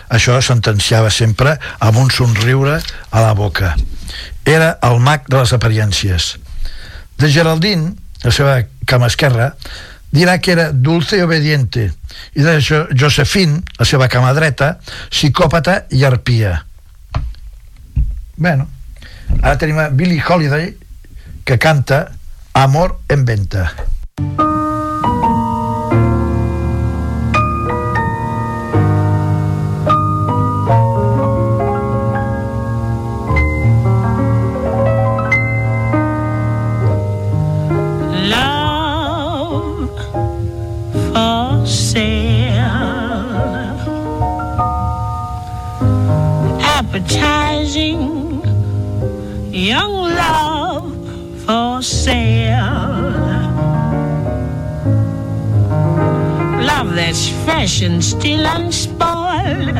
Això 0.08 0.38
sentenciava 0.40 1.12
sempre 1.12 1.58
amb 1.80 2.00
un 2.00 2.12
somriure 2.16 2.78
a 2.80 3.24
la 3.24 3.34
boca. 3.36 3.76
Era 4.48 4.78
el 4.88 5.02
mag 5.04 5.28
de 5.28 5.42
les 5.42 5.52
apariències. 5.54 6.38
De 7.20 7.30
Geraldine, 7.30 7.92
la 8.24 8.32
seva 8.32 8.62
cama 8.88 9.12
esquerra, 9.12 9.52
dirà 10.12 10.38
que 10.40 10.52
era 10.52 10.72
dulce 10.72 11.18
i 11.18 11.24
obediente, 11.24 11.88
i 12.36 12.44
de 12.44 12.60
jo 12.60 12.84
Josephine, 12.92 13.62
la 13.80 13.88
seva 13.88 14.10
cama 14.12 14.34
dreta, 14.38 14.76
psicòpata 15.10 15.86
i 15.96 16.04
arpia. 16.08 16.58
Bueno, 18.36 18.68
ara 19.42 19.58
tenim 19.58 19.80
a 19.80 19.90
Billie 19.90 20.24
Holiday, 20.28 20.74
que 21.44 21.58
canta 21.58 22.08
Amor 22.54 23.00
en 23.08 23.26
venta. 23.26 23.72
love 24.20 24.51
young 49.62 49.94
love 49.94 50.90
for 51.46 51.82
sale. 51.84 53.14
Love 56.66 56.96
that's 56.96 57.30
fresh 57.46 57.84
and 57.84 58.04
still 58.04 58.44
unspoiled. 58.46 59.78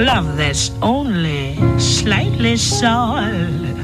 Love 0.00 0.36
that's 0.36 0.72
only 0.82 1.56
slightly 1.78 2.56
soiled. 2.56 3.78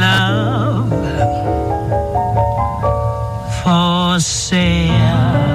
Love 0.00 0.88
for 3.62 4.18
sale. 4.20 5.50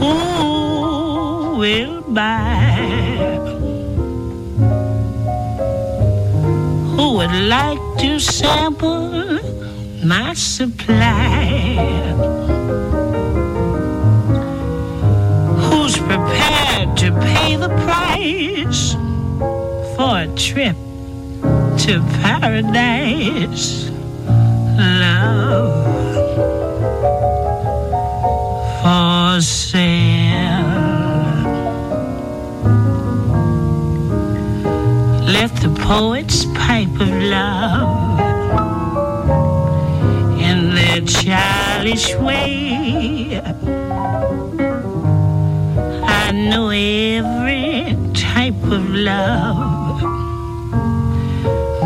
Who 0.00 1.58
will 1.58 2.00
buy? 2.02 2.49
Would 7.30 7.42
like 7.44 7.78
to 7.98 8.18
sample 8.18 9.38
my 10.04 10.34
supply? 10.34 11.46
Who's 15.62 15.96
prepared 15.96 16.96
to 16.96 17.12
pay 17.20 17.54
the 17.54 17.68
price 17.86 18.94
for 19.94 20.22
a 20.22 20.28
trip 20.34 20.74
to 21.84 22.02
paradise? 22.20 23.90
Love 25.04 25.70
for 28.82 29.40
sale. 29.40 30.80
Let 35.36 35.54
the 35.62 35.70
poets 35.86 36.49
of 37.00 37.08
love 37.08 38.20
in 40.38 40.74
their 40.74 41.00
childish 41.00 42.14
way. 42.16 43.40
I 46.04 46.32
know 46.32 46.68
every 46.68 47.96
type 48.12 48.62
of 48.64 48.90
love 48.90 50.00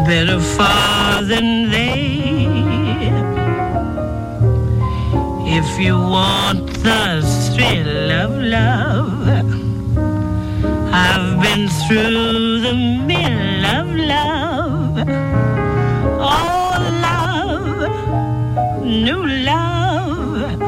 better 0.07 0.41
far 0.41 1.23
than 1.23 1.71
they. 1.71 2.49
If 5.59 5.79
you 5.79 5.97
want 5.97 6.67
the 6.83 7.23
thrill 7.55 8.11
of 8.25 8.33
love, 8.57 9.29
I've 10.93 11.41
been 11.41 11.69
through 11.69 12.61
the 12.63 12.75
mill 13.07 13.65
of 13.79 13.87
love. 13.95 14.34
Oh, 14.97 16.79
love, 17.03 17.91
new 18.85 19.27
love, 19.27 20.63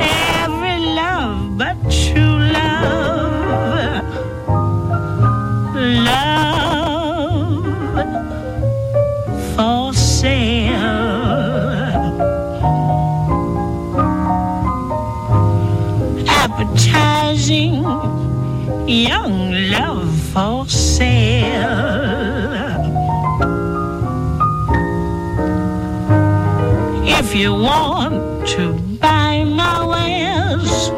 every 0.00 0.78
love 0.94 1.58
but 1.58 1.76
true 1.90 2.38
love. 2.56 4.04
Love 6.06 6.74
for 9.54 9.92
sale. 9.92 10.78
Appetizing 16.26 17.84
young 18.88 19.39
you 27.40 27.54
want 27.54 28.46
to 28.46 28.74
buy 29.00 29.42
my 29.44 29.86
wares, 29.92 30.90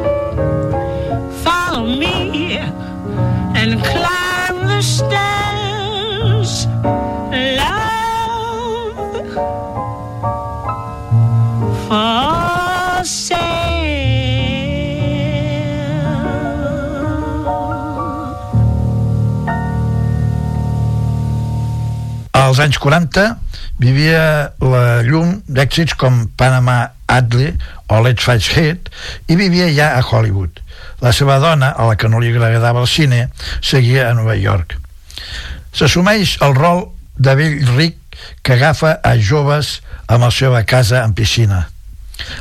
follow 1.41 1.85
me 1.85 2.57
and 3.55 3.81
climb 3.81 4.67
the 4.67 4.81
stairs. 4.81 6.67
Love 7.61 8.99
for 11.87 13.05
sale. 13.05 13.53
Als 22.31 22.59
anys 22.59 22.77
40 22.77 23.42
vivia 23.83 24.53
la 24.63 25.01
llum 25.03 25.41
d'èxits 25.51 25.97
com 25.99 26.23
Panama 26.39 26.93
Adley 27.11 27.51
o 27.91 27.99
Let's 28.01 28.23
Fight 28.23 28.47
Head 28.55 28.89
i 29.27 29.37
vivia 29.39 29.67
ja 29.75 29.91
a 29.97 30.01
Hollywood. 30.03 30.61
La 31.03 31.11
seva 31.11 31.39
dona, 31.43 31.73
a 31.75 31.89
la 31.89 31.97
que 31.99 32.07
no 32.07 32.21
li 32.23 32.31
agradava 32.31 32.81
el 32.83 32.87
cine, 32.87 33.27
seguia 33.61 34.07
a 34.09 34.15
Nova 34.15 34.37
York. 34.39 34.77
S'assumeix 35.75 36.37
el 36.45 36.55
rol 36.55 36.87
de 37.17 37.35
vell 37.35 37.59
ric 37.75 37.99
que 38.41 38.55
agafa 38.55 38.95
a 39.03 39.17
joves 39.19 39.81
amb 40.07 40.23
la 40.23 40.31
seva 40.31 40.63
casa 40.63 41.03
en 41.03 41.15
piscina. 41.17 41.67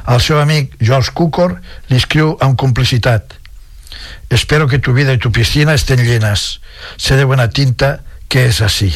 El 0.06 0.20
seu 0.22 0.38
amic 0.38 0.76
George 0.80 1.10
Cukor 1.16 1.56
li 1.90 1.98
escriu 1.98 2.36
amb 2.44 2.58
complicitat 2.60 3.38
Espero 4.32 4.66
que 4.66 4.78
tu 4.78 4.94
vida 4.94 5.12
y 5.12 5.18
tu 5.18 5.30
piscina 5.30 5.74
estén 5.74 6.04
llenas. 6.04 6.60
Sé 6.96 7.16
de 7.16 7.24
buena 7.24 7.50
tinta 7.50 8.00
que 8.28 8.46
és 8.46 8.62
así. 8.62 8.88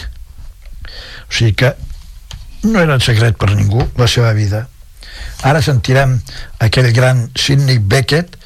O 1.28 1.32
sigui 1.32 1.52
que 1.52 1.74
no 2.72 2.82
era 2.82 2.96
en 2.98 3.04
secret 3.04 3.36
per 3.38 3.52
ningú 3.54 3.84
la 3.96 4.08
seva 4.10 4.32
vida. 4.36 4.66
Ara 5.46 5.62
sentirem 5.62 6.18
aquell 6.62 6.92
gran 6.96 7.30
Sidney 7.34 7.78
Beckett. 7.78 8.36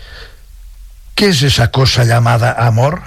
¿Qué 1.15 1.29
es 1.29 1.43
esa 1.43 1.71
cosa 1.71 2.05
llamada 2.05 2.53
amor? 2.53 3.03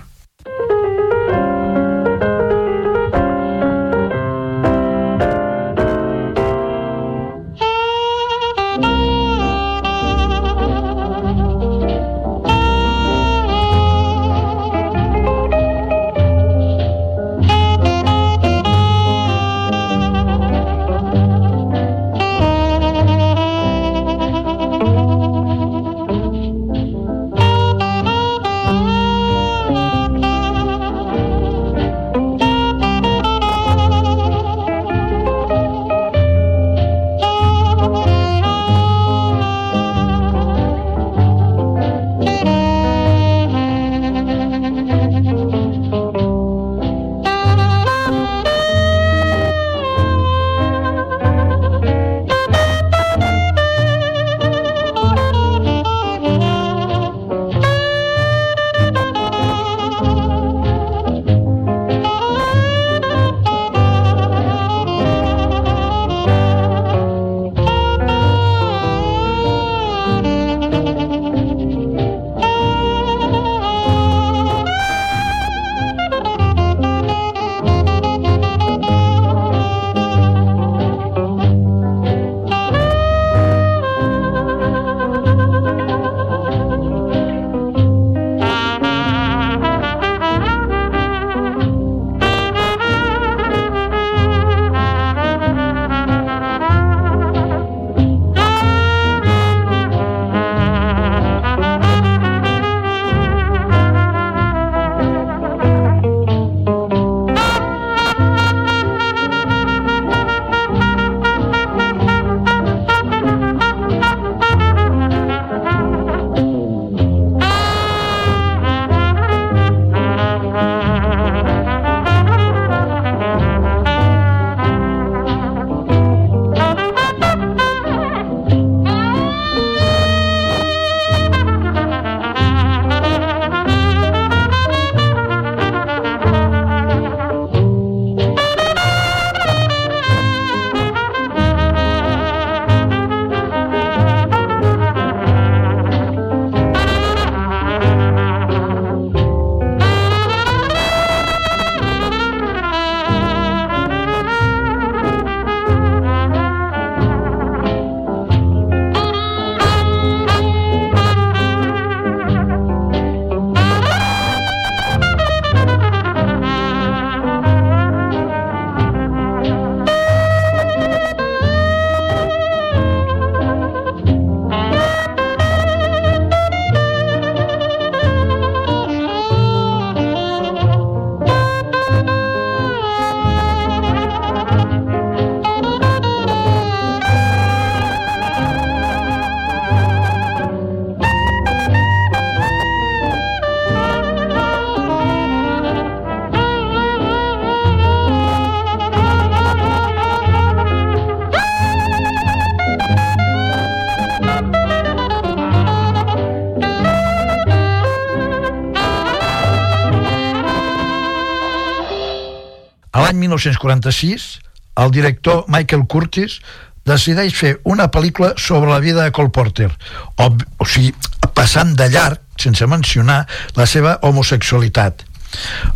1946, 213.46 214.40
el 214.84 214.92
director 214.92 215.46
Michael 215.48 215.86
Curtis 215.88 216.40
decideix 216.88 217.36
fer 217.36 217.54
una 217.70 217.90
pel·lícula 217.92 218.34
sobre 218.38 218.72
la 218.72 218.80
vida 218.84 219.04
de 219.04 219.12
Cole 219.16 219.32
Porter, 219.32 219.70
o, 220.18 220.30
o 220.60 220.68
sigui, 220.68 220.94
passant 221.34 221.76
de 221.80 221.88
llarg, 221.92 222.20
sense 222.40 222.66
mencionar 222.68 223.24
la 223.56 223.68
seva 223.70 223.98
homosexualitat. 224.04 225.06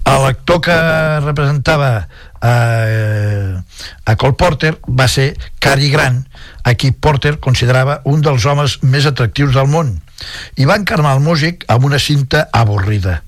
L'actor 0.06 0.60
que 0.62 0.76
representava 1.24 1.92
eh, 2.46 3.58
a 4.06 4.16
Cole 4.16 4.38
Porter 4.38 4.76
va 4.88 5.08
ser 5.10 5.32
Cary 5.64 5.90
Grant, 5.94 6.20
a 6.64 6.76
qui 6.76 6.92
Porter 6.92 7.38
considerava 7.40 8.02
un 8.06 8.22
dels 8.22 8.46
homes 8.46 8.80
més 8.84 9.08
atractius 9.10 9.56
del 9.56 9.72
món, 9.72 9.96
i 10.58 10.66
va 10.66 10.78
encarnar 10.78 11.16
el 11.18 11.26
músic 11.26 11.66
amb 11.72 11.88
una 11.90 12.02
cinta 12.02 12.48
avorrida. 12.54 13.22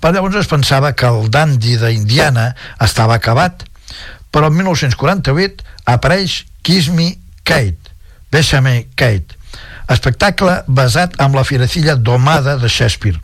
Per 0.00 0.12
llavors 0.12 0.36
es 0.42 0.50
pensava 0.50 0.92
que 0.92 1.08
el 1.08 1.30
dandy 1.32 1.76
d'Indiana 1.80 2.50
estava 2.84 3.16
acabat, 3.16 3.64
però 4.30 4.50
en 4.50 4.58
1948 4.58 5.64
apareix 5.88 6.44
Kiss 6.66 6.90
Me 6.92 7.14
Kate, 7.46 7.94
Bésame 8.32 8.88
Kate, 8.98 9.38
espectacle 9.88 10.58
basat 10.66 11.14
en 11.22 11.34
la 11.36 11.44
firecilla 11.46 11.94
domada 11.96 12.56
de 12.58 12.68
Shakespeare, 12.68 13.20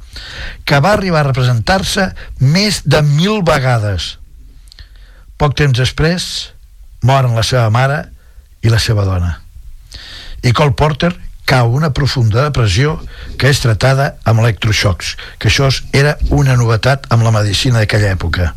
que 0.65 0.81
va 0.81 0.95
arribar 0.95 1.21
a 1.25 1.29
representar-se 1.31 2.09
més 2.39 2.83
de 2.87 3.03
mil 3.03 3.43
vegades. 3.47 4.17
Poc 5.37 5.57
temps 5.59 5.77
després, 5.77 6.25
moren 7.03 7.35
la 7.35 7.43
seva 7.43 7.69
mare 7.75 8.05
i 8.63 8.71
la 8.71 8.79
seva 8.79 9.05
dona. 9.05 9.35
I 10.43 10.55
Cole 10.55 10.75
Porter 10.79 11.13
cau 11.47 11.75
una 11.75 11.91
profunda 11.93 12.47
depressió 12.47 12.95
que 13.43 13.51
és 13.51 13.59
tratada 13.59 14.13
amb 14.23 14.39
electroxocs, 14.39 15.17
que 15.43 15.49
això 15.51 15.67
era 15.91 16.15
una 16.31 16.55
novetat 16.55 17.09
amb 17.11 17.27
la 17.27 17.33
medicina 17.35 17.81
d'aquella 17.81 18.13
època. 18.15 18.53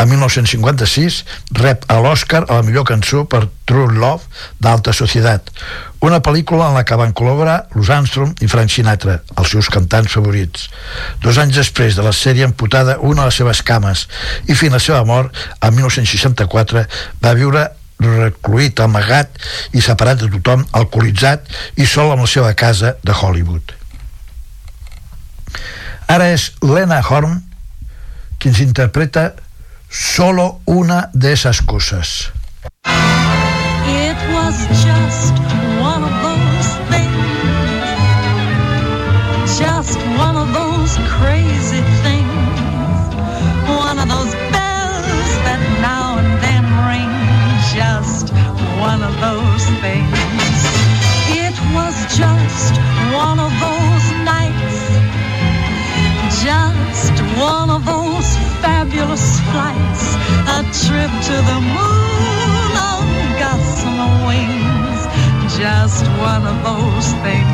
En 0.00 0.08
1956 0.10 1.20
rep 1.60 1.84
a 1.92 2.00
l'Oscar 2.02 2.40
a 2.48 2.56
la 2.56 2.64
millor 2.66 2.86
cançó 2.88 3.26
per 3.30 3.44
True 3.68 3.94
Love 3.94 4.26
d'Alta 4.58 4.94
Societat, 4.96 5.52
una 6.02 6.18
pel·lícula 6.24 6.66
en 6.72 6.78
la 6.80 6.82
que 6.88 6.98
van 6.98 7.14
col·laborar 7.14 7.58
Louis 7.76 7.92
Armstrong 7.94 8.42
i 8.42 8.50
Frank 8.50 8.74
Sinatra, 8.74 9.20
els 9.36 9.54
seus 9.54 9.70
cantants 9.70 10.18
favorits. 10.18 10.66
Dos 11.22 11.38
anys 11.38 11.60
després 11.62 11.94
de 11.94 12.02
la 12.02 12.16
sèrie 12.16 12.48
amputada 12.48 12.98
una 12.98 13.22
de 13.22 13.30
les 13.30 13.38
seves 13.38 13.62
cames 13.62 14.08
i 14.48 14.56
fins 14.56 14.72
a 14.72 14.80
la 14.80 14.86
seva 14.88 15.04
mort, 15.06 15.30
en 15.60 15.76
1964, 15.78 16.88
va 17.22 17.38
viure 17.38 17.68
recluït, 18.00 18.80
amagat 18.80 19.36
i 19.76 19.82
separat 19.84 20.22
de 20.22 20.30
tothom, 20.32 20.64
alcoholitzat 20.72 21.46
i 21.76 21.86
sol 21.86 22.14
en 22.14 22.24
la 22.24 22.30
seva 22.30 22.54
casa 22.54 22.96
de 23.04 23.14
Hollywood. 23.14 23.76
Ara 26.10 26.32
és 26.34 26.50
Lena 26.64 26.98
Horn 27.06 27.38
qui 28.40 28.50
ens 28.50 28.60
interpreta 28.64 29.34
solo 29.90 30.60
una 30.64 31.10
de 31.12 31.32
esas 31.32 31.60
cosas. 31.62 32.30
One 66.20 66.46
of 66.46 66.62
those 66.62 67.12
things. 67.22 67.49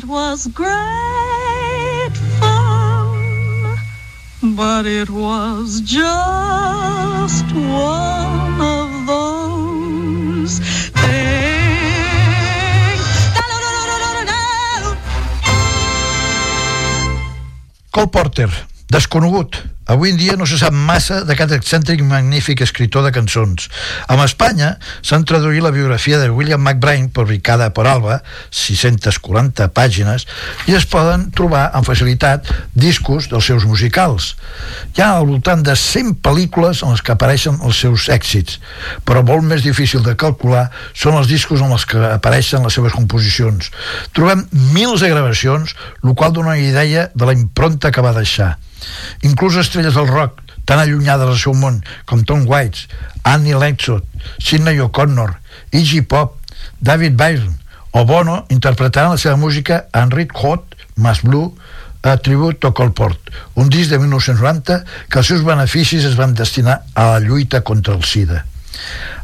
It 0.00 0.06
was 0.06 0.46
great 0.46 2.14
fun, 2.40 3.76
but 4.56 4.86
it 4.86 5.10
was 5.10 5.82
just 5.82 7.44
one 7.54 8.60
of 8.62 9.06
those 9.06 10.58
things. 10.96 11.40
Cole 17.92 18.06
Porter, 18.06 18.48
desconegut. 18.90 19.52
Avui 19.90 20.12
en 20.12 20.16
dia 20.16 20.36
no 20.38 20.46
se 20.46 20.54
sap 20.54 20.70
massa 20.70 21.24
d'aquest 21.26 21.50
excèntric 21.56 22.04
magnífic 22.06 22.60
escritor 22.62 23.02
de 23.02 23.10
cançons. 23.10 23.64
En 24.06 24.20
Espanya 24.22 24.76
s'han 25.02 25.24
traduït 25.26 25.64
la 25.64 25.72
biografia 25.74 26.20
de 26.20 26.28
William 26.30 26.62
McBride, 26.62 27.08
publicada 27.10 27.72
per 27.74 27.88
Alba, 27.90 28.20
640 28.54 29.66
pàgines, 29.74 30.28
i 30.70 30.76
es 30.78 30.86
poden 30.86 31.26
trobar 31.34 31.64
amb 31.74 31.90
facilitat 31.90 32.46
discos 32.70 33.26
dels 33.34 33.50
seus 33.50 33.66
musicals. 33.66 34.36
Hi 34.94 35.02
ha 35.02 35.10
al 35.16 35.26
voltant 35.32 35.66
de 35.66 35.74
100 35.74 36.20
pel·lícules 36.22 36.84
en 36.86 36.94
les 36.94 37.02
que 37.02 37.18
apareixen 37.18 37.58
els 37.58 37.82
seus 37.82 38.06
èxits, 38.14 38.62
però 39.02 39.26
molt 39.26 39.42
més 39.42 39.66
difícil 39.66 40.06
de 40.06 40.14
calcular 40.14 40.68
són 40.94 41.18
els 41.18 41.26
discos 41.34 41.66
en 41.66 41.74
els 41.74 41.90
que 41.90 41.98
apareixen 42.14 42.62
les 42.62 42.78
seves 42.78 42.94
composicions. 42.94 43.74
Trobem 44.14 44.46
mils 44.70 45.02
de 45.02 45.10
gravacions, 45.10 45.74
el 46.04 46.14
qual 46.14 46.30
dona 46.38 46.54
una 46.54 46.62
idea 46.62 47.08
de 47.10 47.26
la 47.26 47.34
impronta 47.34 47.90
que 47.90 48.06
va 48.06 48.14
deixar. 48.14 48.54
Inclús 49.26 49.58
estrelles 49.60 49.94
del 49.94 50.08
rock, 50.08 50.42
tan 50.64 50.78
allunyades 50.78 51.28
del 51.28 51.40
seu 51.40 51.54
món 51.56 51.80
com 52.06 52.24
Tom 52.24 52.46
Waits, 52.48 52.86
Annie 53.24 53.56
Lennox, 53.58 54.02
Sidney 54.38 54.80
O'Connor, 54.80 55.36
Iggy 55.72 56.02
Pop, 56.02 56.36
David 56.80 57.16
Byrne 57.16 57.56
o 57.92 58.04
Bono 58.06 58.44
interpretaran 58.48 59.16
la 59.16 59.18
seva 59.18 59.36
música 59.36 59.86
en 59.92 60.10
Red 60.10 60.30
Hot, 60.34 60.76
Mass 60.96 61.22
Blue, 61.22 61.54
a 62.02 62.16
Tribute 62.16 62.58
to 62.60 62.72
Colport, 62.72 63.18
un 63.54 63.68
disc 63.68 63.90
de 63.90 63.98
1990 63.98 64.84
que 65.10 65.20
els 65.20 65.28
seus 65.28 65.44
beneficis 65.44 66.06
es 66.08 66.16
van 66.16 66.32
destinar 66.34 66.80
a 66.94 67.10
la 67.12 67.18
lluita 67.20 67.60
contra 67.60 67.94
el 67.94 68.04
SIDA. 68.04 68.44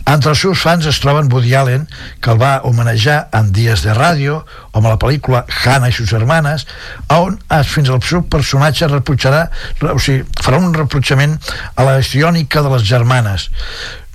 Entre 0.07 0.31
els 0.31 0.39
seus 0.39 0.61
fans 0.63 0.87
es 0.87 1.01
troben 1.03 1.27
Woody 1.33 1.55
Allen, 1.59 1.89
que 2.23 2.31
el 2.31 2.39
va 2.39 2.61
homenajar 2.69 3.25
en 3.35 3.49
Dies 3.53 3.83
de 3.83 3.95
Ràdio, 3.97 4.37
o 4.71 4.79
amb 4.79 4.87
la 4.87 4.99
pel·lícula 5.03 5.43
Hannah 5.51 5.91
i 5.91 5.97
sus 5.97 6.13
hermanes, 6.15 6.63
on 7.11 7.41
es, 7.59 7.73
fins 7.73 7.91
al 7.91 7.99
seu 8.07 8.23
personatge 8.31 8.87
o 8.87 9.99
sigui, 9.99 10.23
farà 10.39 10.61
un 10.63 10.75
reprotxament 10.75 11.35
a 11.75 11.89
la 11.89 11.99
histriònica 11.99 12.63
de 12.63 12.71
les 12.77 12.87
germanes. 12.87 13.49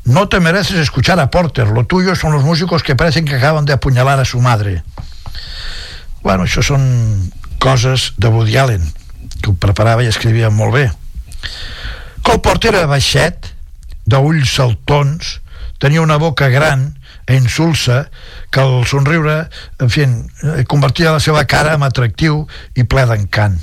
No 0.06 0.30
te 0.30 0.40
mereces 0.40 0.80
escuchar 0.80 1.20
a 1.20 1.30
Porter, 1.30 1.68
lo 1.68 1.86
tuyo 1.86 2.16
son 2.16 2.32
los 2.34 2.44
músicos 2.44 2.84
que 2.84 2.96
parecen 2.96 3.26
que 3.26 3.36
acaban 3.36 3.66
de 3.66 3.74
apuñalar 3.74 4.20
a 4.20 4.26
su 4.26 4.40
madre. 4.40 4.84
Bueno, 6.24 6.48
això 6.48 6.64
són 6.64 7.32
coses 7.60 8.14
de 8.18 8.32
Woody 8.32 8.56
Allen, 8.58 8.88
que 9.42 9.52
ho 9.52 9.60
preparava 9.60 10.06
i 10.06 10.10
escrivia 10.10 10.50
molt 10.50 10.74
bé. 10.74 10.88
Cole 12.24 12.40
Porter 12.40 12.72
era 12.78 12.88
baixet, 12.88 13.52
d'ulls 14.08 14.56
saltons, 14.56 15.41
tenia 15.82 16.04
una 16.06 16.20
boca 16.22 16.48
gran 16.54 16.94
e 17.26 17.36
insulsa 17.36 18.12
que 18.54 18.62
el 18.62 18.86
somriure, 18.86 19.50
en 19.82 19.90
fi, 19.90 20.06
eh, 20.06 20.64
convertia 20.70 21.16
la 21.16 21.20
seva 21.24 21.44
cara 21.50 21.74
en 21.74 21.84
atractiu 21.88 22.46
i 22.78 22.86
ple 22.86 23.08
d'encant. 23.10 23.58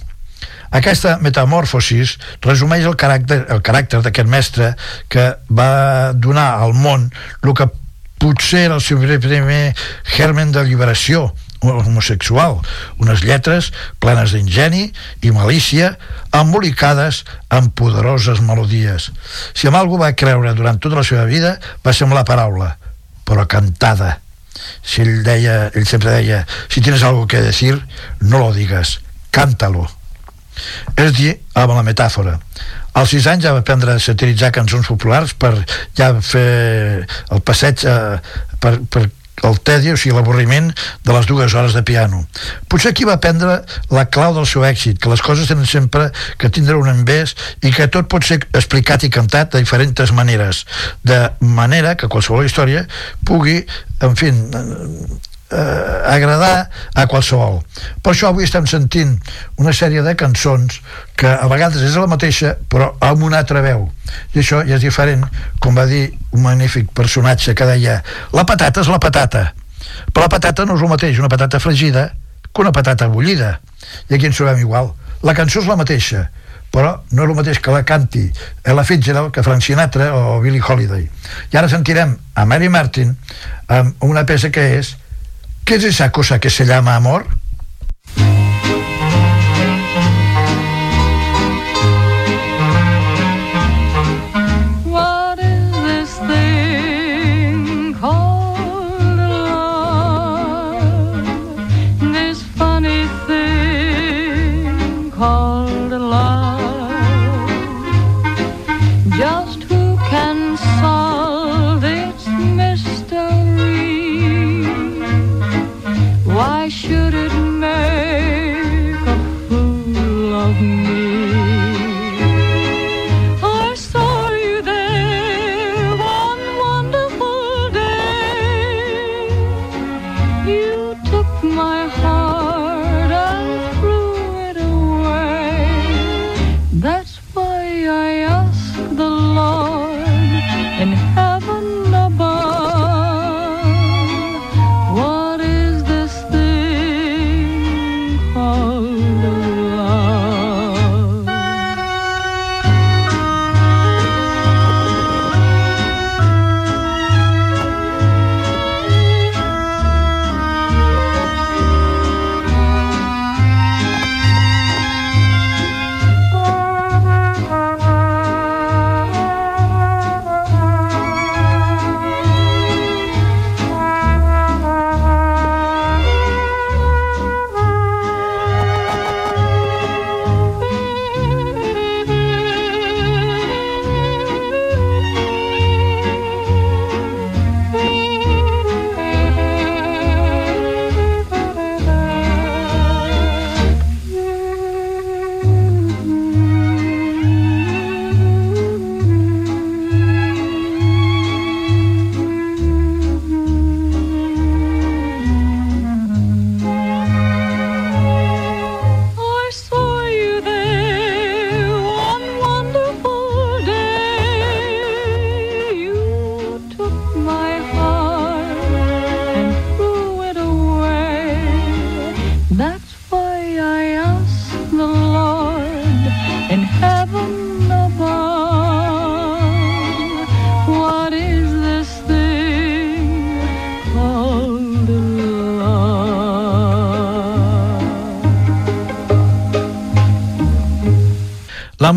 Aquesta 0.74 1.16
metamorfosis 1.22 2.16
resumeix 2.44 2.84
el 2.84 2.96
caràcter, 3.00 3.44
el 3.54 3.62
caràcter 3.64 4.02
d'aquest 4.04 4.28
mestre 4.28 4.72
que 5.08 5.30
va 5.48 6.12
donar 6.12 6.50
al 6.60 6.74
món 6.76 7.08
el 7.42 7.54
que 7.56 7.70
potser 8.18 8.66
era 8.66 8.76
el 8.76 8.84
seu 8.84 8.98
primer 8.98 9.74
germen 10.16 10.52
de 10.52 10.64
liberació 10.66 11.30
homosexual, 11.62 12.61
unes 13.02 13.24
lletres 13.26 13.72
plenes 14.02 14.34
d'ingeni 14.34 14.88
i 15.24 15.32
malícia 15.34 15.96
embolicades 16.34 17.24
amb 17.50 17.74
poderoses 17.74 18.40
melodies. 18.44 19.11
Si 19.54 19.68
amb 19.68 19.80
algú 19.80 19.98
va 20.00 20.14
creure 20.14 20.54
durant 20.54 20.78
tota 20.78 21.00
la 21.00 21.06
seva 21.06 21.26
vida 21.28 21.56
va 21.84 21.92
ser 21.94 22.06
amb 22.06 22.16
la 22.18 22.26
paraula, 22.28 22.76
però 23.26 23.46
cantada. 23.50 24.18
Si 24.82 25.02
ell 25.02 25.22
deia, 25.26 25.68
ell 25.74 25.86
sempre 25.86 26.14
deia, 26.16 26.44
si 26.68 26.80
tienes 26.80 27.02
algo 27.02 27.26
que 27.26 27.42
decir, 27.42 27.78
no 28.20 28.38
lo 28.38 28.52
digas, 28.52 28.98
cántalo. 29.30 29.86
És 30.98 31.14
dir, 31.14 31.36
amb 31.54 31.74
la 31.76 31.86
metàfora. 31.86 32.38
als 32.98 33.12
6 33.14 33.26
anys 33.30 33.44
ja 33.44 33.52
va 33.54 33.61
aprendre 33.62 33.92
a 33.94 34.00
satiritzar 34.02 34.50
cançons 34.50 34.88
populars 34.90 35.34
per 35.38 35.52
ja 35.94 36.09
fer 36.24 37.06
el 37.30 37.42
passeig 37.46 37.84
eh, 37.86 38.18
per, 38.59 38.72
per 38.90 39.04
el 39.47 39.61
tedi, 39.61 39.93
o 39.93 39.99
sigui, 39.99 40.16
l'avorriment 40.16 40.70
de 41.05 41.14
les 41.14 41.28
dues 41.28 41.55
hores 41.55 41.76
de 41.76 41.82
piano. 41.86 42.24
Potser 42.68 42.93
aquí 42.93 43.07
va 43.09 43.18
aprendre 43.18 43.61
la 43.95 44.07
clau 44.11 44.34
del 44.36 44.49
seu 44.49 44.64
èxit, 44.66 44.99
que 44.99 45.12
les 45.12 45.22
coses 45.24 45.51
tenen 45.51 45.68
sempre 45.68 46.11
que 46.39 46.51
tindre 46.51 46.78
un 46.80 46.91
envés 46.91 47.36
i 47.62 47.72
que 47.74 47.89
tot 47.93 48.11
pot 48.11 48.26
ser 48.26 48.41
explicat 48.53 49.07
i 49.07 49.12
cantat 49.14 49.55
de 49.55 49.62
diferents 49.64 50.12
maneres, 50.12 50.64
de 51.05 51.20
manera 51.41 51.97
que 51.97 52.11
qualsevol 52.11 52.47
història 52.47 52.86
pugui, 53.26 53.62
en 54.03 54.16
fi, 54.18 54.32
eh, 55.51 56.14
agradar 56.14 56.68
a 56.94 57.07
qualsevol. 57.07 57.61
Per 58.03 58.12
això 58.12 58.30
avui 58.32 58.44
estem 58.44 58.66
sentint 58.66 59.16
una 59.57 59.72
sèrie 59.72 60.03
de 60.05 60.14
cançons 60.18 60.80
que 61.18 61.28
a 61.28 61.49
vegades 61.51 61.82
és 61.82 61.96
la 61.96 62.09
mateixa 62.11 62.55
però 62.70 62.92
amb 63.05 63.24
una 63.26 63.40
altra 63.42 63.62
veu. 63.64 63.88
I 64.34 64.42
això 64.42 64.62
ja 64.66 64.76
és 64.76 64.84
diferent 64.84 65.24
com 65.61 65.76
va 65.76 65.86
dir 65.86 66.09
un 66.32 66.44
magnífic 66.44 66.92
personatge 66.94 67.55
que 67.55 67.68
deia 67.68 68.03
la 68.32 68.46
patata 68.49 68.84
és 68.84 68.92
la 68.92 69.01
patata 69.03 69.51
però 70.12 70.26
la 70.26 70.32
patata 70.32 70.64
no 70.66 70.76
és 70.76 70.82
el 70.82 70.90
mateix 70.90 71.18
una 71.18 71.30
patata 71.32 71.61
fregida 71.61 72.11
que 72.53 72.61
una 72.61 72.72
patata 72.72 73.09
bullida. 73.09 73.59
I 74.09 74.14
aquí 74.14 74.26
ens 74.26 74.36
trobem 74.36 74.61
igual. 74.61 74.92
La 75.22 75.34
cançó 75.34 75.62
és 75.62 75.68
la 75.68 75.76
mateixa 75.76 76.28
però 76.72 76.99
no 77.16 77.24
és 77.24 77.30
el 77.30 77.36
mateix 77.36 77.59
que 77.64 77.72
la 77.72 77.84
canti 77.88 78.26
Ella 78.64 78.84
Fitzgerald 78.84 79.32
que 79.32 79.42
Frank 79.42 79.64
Sinatra 79.64 80.11
o 80.14 80.40
Billie 80.44 80.61
Holiday. 80.61 81.07
I 81.53 81.57
ara 81.57 81.68
sentirem 81.68 82.16
a 82.34 82.44
Mary 82.44 82.68
Martin 82.68 83.14
amb 83.72 84.05
una 84.05 84.26
peça 84.28 84.51
que 84.53 84.64
és 84.76 84.94
¿Qué 85.68 85.74
es 85.74 85.84
esa 85.84 86.10
cosa 86.10 86.40
que 86.40 86.48
se 86.48 86.64
llama 86.64 86.96
amor? 86.96 87.26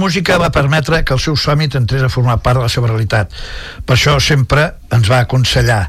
Música 0.02 0.39
va 0.41 0.49
permetre 0.54 1.04
que 1.06 1.14
el 1.14 1.22
seu 1.22 1.38
somni 1.38 1.70
entrés 1.78 2.04
a 2.04 2.10
formar 2.10 2.41
part 2.41 2.58
de 2.60 2.66
la 2.66 2.74
seva 2.74 2.89
realitat. 2.89 3.32
Per 3.86 3.95
això 3.95 4.18
sempre 4.20 4.72
ens 4.91 5.10
va 5.12 5.22
aconsellar 5.28 5.86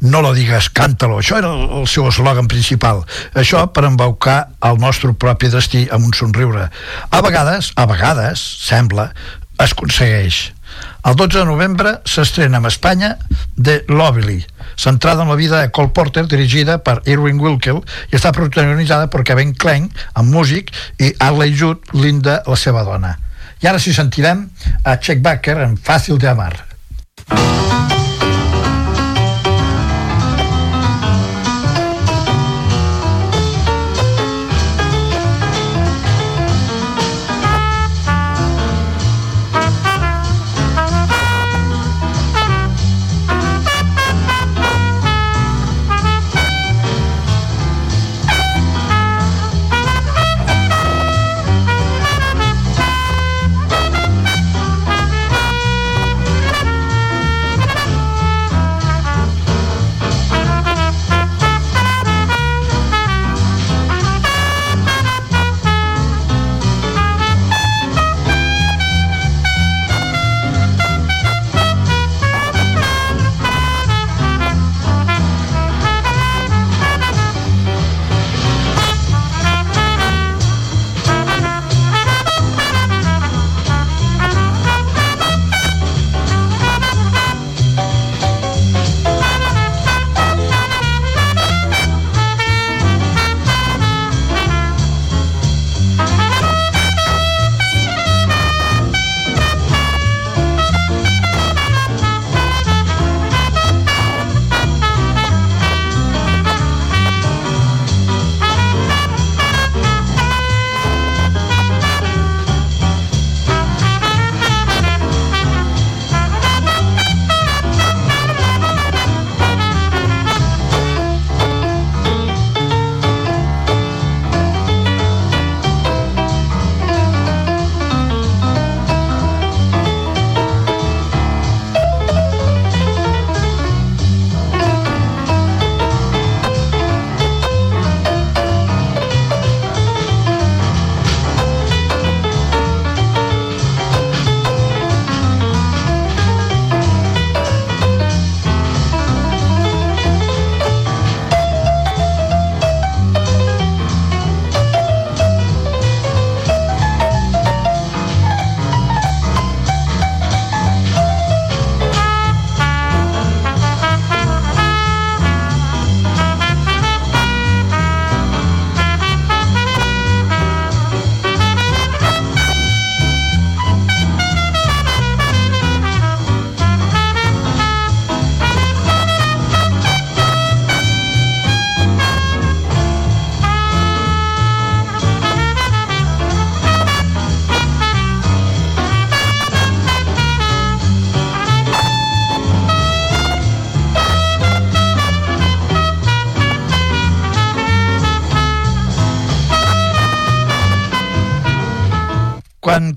no 0.00 0.20
lo 0.20 0.34
digues, 0.36 0.68
càntalo. 0.76 1.20
Això 1.22 1.38
era 1.40 1.52
el, 1.54 1.86
seu 1.88 2.04
eslògan 2.10 2.50
principal. 2.52 3.04
Això 3.34 3.62
per 3.72 3.86
embaucar 3.88 4.52
el 4.68 4.76
nostre 4.82 5.14
propi 5.16 5.48
destí 5.52 5.86
amb 5.90 6.04
un 6.04 6.12
somriure. 6.14 6.68
A 7.10 7.22
vegades, 7.24 7.72
a 7.76 7.86
vegades, 7.88 8.42
sembla, 8.66 9.08
es 9.56 9.72
aconsegueix. 9.72 10.42
El 11.06 11.16
12 11.16 11.38
de 11.38 11.44
novembre 11.48 11.92
s'estrena 12.04 12.58
a 12.58 12.68
Espanya 12.68 13.14
The 13.56 13.84
Lovely, 13.88 14.44
centrada 14.76 15.22
en 15.22 15.30
la 15.30 15.38
vida 15.38 15.62
de 15.62 15.70
Cole 15.70 15.94
Porter, 15.96 16.26
dirigida 16.26 16.82
per 16.84 17.00
Irwin 17.06 17.40
Wilkel 17.40 17.80
i 18.10 18.18
està 18.18 18.34
protagonitzada 18.36 19.08
per 19.08 19.24
Kevin 19.24 19.54
Kline, 19.54 19.88
amb 20.12 20.34
músic, 20.34 20.74
i 20.98 21.14
Arley 21.22 21.54
Judd, 21.56 21.94
Linda, 21.94 22.42
la 22.44 22.58
seva 22.60 22.84
dona. 22.84 23.16
I 23.62 23.70
ara 23.70 23.80
sí 23.80 23.94
sentirem 23.96 24.44
a 24.84 24.98
Chuck 24.98 25.22
Baker 25.24 25.58
en 25.64 25.76
Fàcil 25.76 26.18
de 26.20 26.28
Amar. 26.28 26.54
Thank 27.28 27.75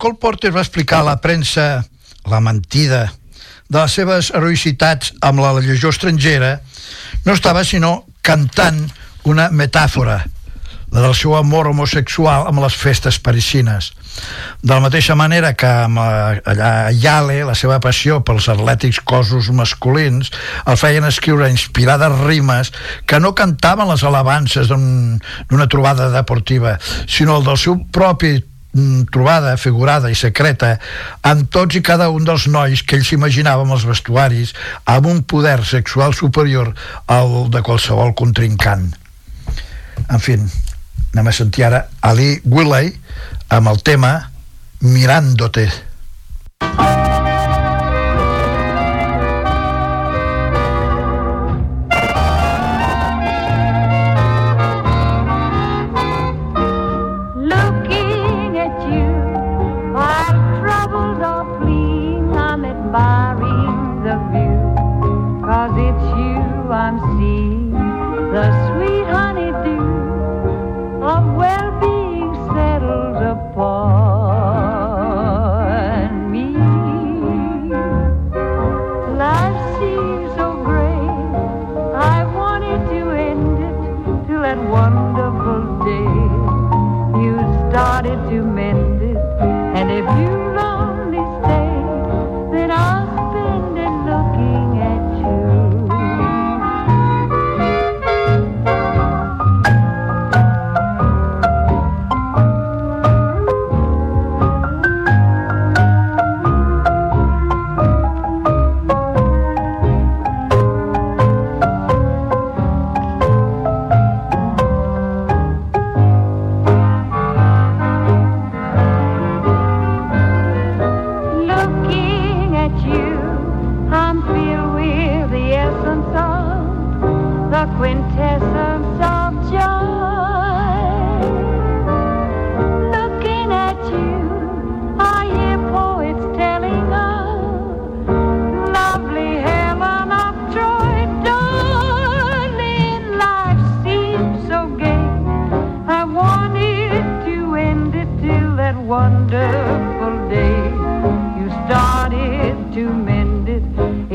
Cole 0.09 0.17
Porter 0.17 0.49
va 0.49 0.61
explicar 0.63 1.01
a 1.01 1.05
la 1.05 1.17
premsa 1.21 1.83
la 2.25 2.39
mentida 2.41 3.11
de 3.69 3.77
les 3.77 3.93
seves 3.93 4.31
heroïcitats 4.33 5.11
amb 5.21 5.43
la 5.43 5.51
llegió 5.61 5.91
estrangera, 5.93 6.55
no 7.27 7.35
estava 7.37 7.61
sinó 7.63 8.07
cantant 8.25 8.79
una 9.29 9.51
metàfora, 9.53 10.23
la 10.89 11.03
del 11.05 11.13
seu 11.13 11.35
amor 11.37 11.69
homosexual 11.69 12.47
amb 12.49 12.63
les 12.63 12.73
festes 12.73 13.19
parisines. 13.21 13.91
De 14.65 14.73
la 14.73 14.81
mateixa 14.81 15.13
manera 15.13 15.53
que 15.53 15.69
amb 15.69 16.01
allà 16.01 16.71
a 16.87 16.91
Yale, 16.91 17.43
la 17.45 17.53
seva 17.53 17.77
passió 17.79 18.23
pels 18.25 18.49
atlètics 18.49 19.03
cossos 19.05 19.51
masculins 19.53 20.33
el 20.65 20.81
feien 20.81 21.05
escriure 21.05 21.51
inspirades 21.53 22.17
rimes 22.25 22.73
que 23.05 23.21
no 23.21 23.35
cantaven 23.37 23.93
les 23.93 24.01
alabances 24.03 24.73
d'un- 24.73 25.21
d'una 25.51 25.69
trobada 25.69 26.09
deportiva, 26.09 26.79
sinó 27.05 27.37
el 27.37 27.45
del 27.45 27.61
seu 27.61 27.77
propi 27.93 28.39
trobada 29.11 29.55
figurada 29.57 30.11
i 30.11 30.17
secreta 30.17 30.75
amb 31.25 31.49
tots 31.53 31.79
i 31.79 31.83
cada 31.85 32.09
un 32.13 32.27
dels 32.27 32.47
nois 32.51 32.83
que 32.83 32.99
ell 32.99 33.05
s'imaginava 33.07 33.65
amb 33.65 33.77
els 33.77 33.87
vestuaris 33.89 34.53
amb 34.85 35.09
un 35.11 35.23
poder 35.23 35.59
sexual 35.65 36.15
superior 36.17 36.73
al 37.07 37.51
de 37.53 37.63
qualsevol 37.65 38.15
contrincant. 38.17 38.89
En 40.09 40.23
fi, 40.23 40.37
anem 41.13 41.27
a 41.29 41.35
sentir 41.35 41.67
ara 41.67 41.85
Ali 42.01 42.35
Willey 42.45 42.93
amb 43.49 43.73
el 43.73 43.83
tema 43.83 44.15
Mirándote. 44.81 45.69
Looking 46.61 46.98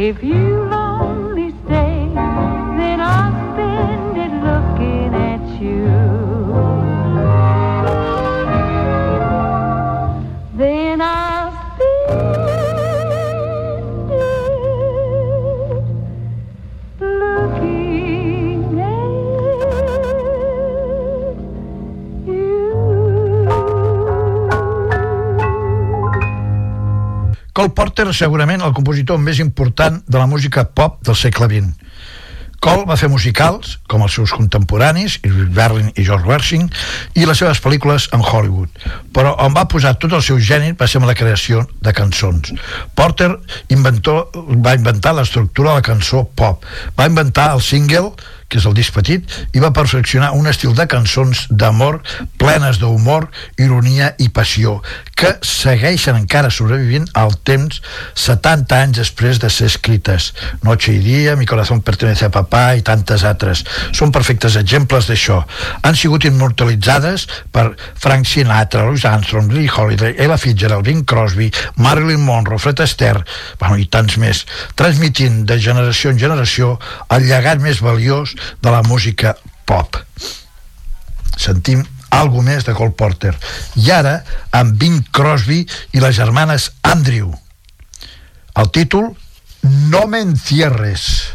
If 0.05 0.23
you. 0.23 0.54
Cole 27.65 27.73
Porter 27.73 28.13
segurament 28.13 28.61
el 28.61 28.75
compositor 28.77 29.17
més 29.17 29.39
important 29.41 29.95
de 30.05 30.19
la 30.21 30.27
música 30.29 30.67
pop 30.77 30.99
del 31.09 31.17
segle 31.17 31.47
XX. 31.49 31.71
Cole 32.61 32.85
va 32.85 32.99
fer 33.01 33.09
musicals, 33.09 33.79
com 33.89 34.05
els 34.05 34.13
seus 34.19 34.35
contemporanis, 34.37 35.15
Berlin 35.57 35.89
i 35.97 36.05
George 36.05 36.29
Gershwin, 36.29 36.69
i 37.17 37.25
les 37.25 37.41
seves 37.41 37.63
pel·lícules 37.65 38.11
en 38.13 38.21
Hollywood. 38.21 38.69
Però 39.17 39.33
on 39.47 39.57
va 39.57 39.65
posar 39.65 39.95
tot 39.97 40.13
el 40.13 40.21
seu 40.27 40.37
geni 40.37 40.75
va 40.77 40.85
ser 40.85 41.01
amb 41.01 41.09
la 41.09 41.17
creació 41.17 41.65
de 41.81 41.97
cançons. 41.97 42.53
Porter 42.93 43.31
inventor, 43.73 44.29
va 44.61 44.77
inventar 44.77 45.15
l'estructura 45.17 45.73
de 45.73 45.81
la 45.81 45.89
cançó 45.89 46.27
pop. 46.37 46.69
Va 47.01 47.09
inventar 47.09 47.55
el 47.55 47.65
single, 47.65 48.13
que 48.49 48.61
és 48.61 48.67
el 48.69 48.77
disc 48.77 48.95
petit, 48.95 49.25
i 49.55 49.63
va 49.63 49.73
perfeccionar 49.75 50.33
un 50.37 50.49
estil 50.51 50.75
de 50.77 50.87
cançons 50.91 51.47
d'amor 51.51 52.01
plenes 52.39 52.79
d'humor, 52.81 53.29
ironia 53.61 54.13
i 54.19 54.29
passió, 54.35 54.79
que 55.15 55.35
segueixen 55.47 56.19
encara 56.19 56.51
sobrevivint 56.53 57.07
al 57.19 57.37
temps 57.47 57.81
70 58.19 58.81
anys 58.81 59.01
després 59.01 59.41
de 59.43 59.51
ser 59.51 59.69
escrites. 59.71 60.33
Noche 60.63 60.93
y 60.93 60.99
día, 60.99 61.37
Mi 61.37 61.47
corazón 61.47 61.83
pertenece 61.83 62.27
a 62.27 62.31
papá 62.31 62.75
i 62.77 62.83
tantes 62.83 63.25
altres. 63.25 63.65
Són 63.93 64.13
perfectes 64.13 64.57
exemples 64.57 65.09
d'això. 65.09 65.41
Han 65.83 65.97
sigut 65.97 66.25
immortalitzades 66.25 67.27
per 67.53 67.75
Frank 68.01 68.27
Sinatra, 68.27 68.85
Louis 68.87 69.05
Armstrong, 69.05 69.51
Lee 69.53 69.71
Holiday, 69.71 70.15
Ella 70.19 70.39
Fitzgerald, 70.39 70.85
Bing 70.85 71.05
Crosby, 71.05 71.51
Marilyn 71.77 72.25
Monroe, 72.25 72.59
Fred 72.59 72.81
Astaire, 72.81 73.25
bueno, 73.59 73.79
i 73.79 73.87
tants 73.87 74.19
més, 74.21 74.45
transmitint 74.79 75.45
de 75.49 75.59
generació 75.61 76.11
en 76.11 76.21
generació 76.21 76.75
el 77.15 77.27
llegat 77.29 77.63
més 77.63 77.81
valiós 77.85 78.34
de 78.63 78.71
la 78.71 78.83
música 78.87 79.37
pop. 79.65 79.97
Sentim 81.37 81.85
algo 82.15 82.43
més 82.47 82.65
de 82.65 82.75
Cole 82.75 82.95
Porter. 82.95 83.35
I 83.81 83.91
ara, 83.91 84.19
amb 84.55 84.79
Bing 84.79 85.03
Crosby 85.15 85.65
i 85.93 86.03
les 86.03 86.17
germanes 86.17 86.71
Andrew. 86.83 87.33
El 88.55 88.71
títol, 88.71 89.15
No 89.65 90.07
me 90.07 90.21
encierres. 90.21 91.33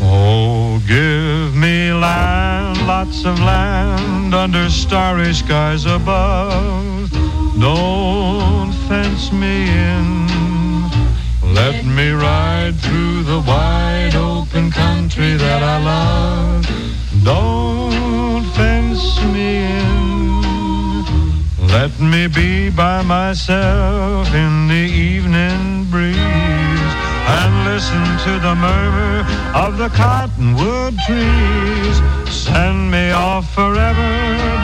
Oh, 0.00 0.80
give 0.86 1.56
me 1.56 1.92
land, 1.92 2.86
lots 2.86 3.24
of 3.24 3.40
land 3.40 4.34
under 4.34 4.70
starry 4.70 5.34
skies 5.34 5.84
above. 5.84 7.21
Don't 7.62 8.72
fence 8.88 9.30
me 9.30 9.70
in. 9.70 10.26
Let 11.54 11.84
me 11.84 12.10
ride 12.10 12.74
through 12.74 13.22
the 13.22 13.38
wide 13.38 14.16
open 14.16 14.72
country 14.72 15.36
that 15.36 15.62
I 15.62 15.78
love. 15.78 16.66
Don't 17.22 18.42
fence 18.56 19.04
me 19.32 19.58
in. 19.78 20.42
Let 21.68 22.00
me 22.00 22.26
be 22.26 22.68
by 22.68 23.02
myself 23.02 24.26
in 24.34 24.66
the 24.66 24.86
evening 25.14 25.84
breeze 25.88 26.92
and 27.36 27.52
listen 27.64 28.04
to 28.26 28.40
the 28.40 28.56
murmur 28.56 29.24
of 29.54 29.78
the 29.78 29.88
cottonwood 29.90 30.96
trees. 31.06 31.96
Send 32.28 32.90
me 32.90 33.12
off 33.12 33.54
forever, 33.54 34.10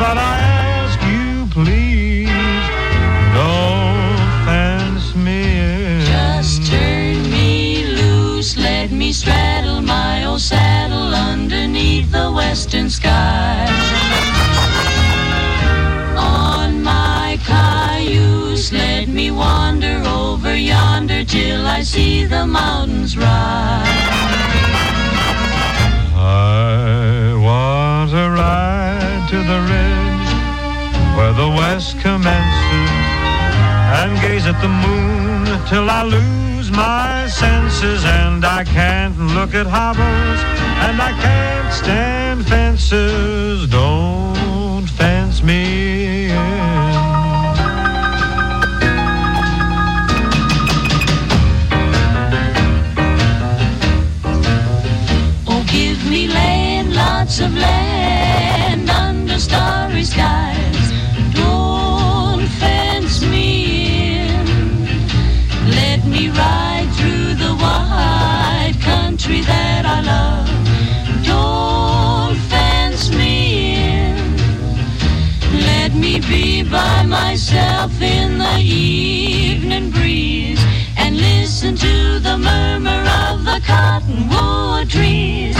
but 0.00 0.18
I 0.18 0.57
saddle 10.38 11.14
underneath 11.14 12.12
the 12.12 12.30
western 12.30 12.88
sky. 12.88 13.66
On 16.16 16.82
my 16.82 17.38
cayuse, 17.44 18.72
let 18.72 19.08
me 19.08 19.30
wander 19.32 20.00
over 20.06 20.56
yonder 20.56 21.24
till 21.24 21.66
I 21.66 21.82
see 21.82 22.24
the 22.24 22.46
mountains 22.46 23.16
rise. 23.16 23.26
I 26.14 27.34
want 27.42 28.10
to 28.10 28.30
ride 28.30 29.26
to 29.30 29.38
the 29.42 29.60
ridge 29.72 30.30
where 31.16 31.32
the 31.32 31.48
west 31.48 31.98
commences 32.00 32.97
and 34.00 34.20
gaze 34.20 34.46
at 34.46 34.60
the 34.62 34.68
moon 34.68 35.44
till 35.66 35.90
I 35.90 36.02
lose 36.04 36.70
my 36.70 37.26
senses 37.26 38.04
and 38.04 38.44
I 38.44 38.62
can't 38.62 39.18
look 39.34 39.54
at 39.54 39.66
hobbles 39.66 40.40
and 40.86 40.96
I 41.02 41.12
can't 41.26 41.72
stand 41.72 42.46
fences. 42.46 43.66
Don't 43.68 44.86
fence 44.86 45.42
me 45.42 46.30
in. 46.30 46.36
Oh, 55.50 55.64
give 55.72 56.00
me 56.08 56.28
land, 56.28 56.94
lots 56.94 57.40
of 57.40 57.52
land 57.52 58.88
under 58.88 59.38
starry 59.40 60.04
skies. 60.04 60.57
By 76.70 77.02
myself 77.04 78.00
in 78.02 78.38
the 78.38 78.58
evening 78.58 79.90
breeze 79.90 80.60
and 80.98 81.16
listen 81.16 81.74
to 81.76 82.18
the 82.20 82.36
murmur 82.36 83.02
of 83.26 83.44
the 83.44 83.60
cottonwood 83.64 84.90
trees. 84.90 85.56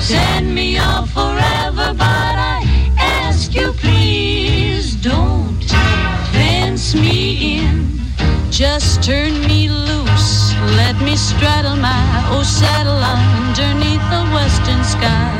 Send 0.00 0.54
me 0.54 0.78
off 0.78 1.10
forever, 1.10 1.94
but 1.94 2.34
I 2.56 2.60
ask 2.98 3.54
you 3.54 3.72
please 3.72 4.96
don't 4.96 5.62
fence 6.32 6.94
me 6.94 7.58
in. 7.58 8.00
Just 8.50 9.02
turn 9.02 9.32
me 9.46 9.70
loose, 9.70 10.54
let 10.76 11.00
me 11.02 11.16
straddle 11.16 11.76
my 11.76 12.24
oh 12.30 12.42
saddle 12.42 13.02
underneath 13.02 14.04
the 14.10 14.24
western 14.34 14.84
skies. 14.84 15.39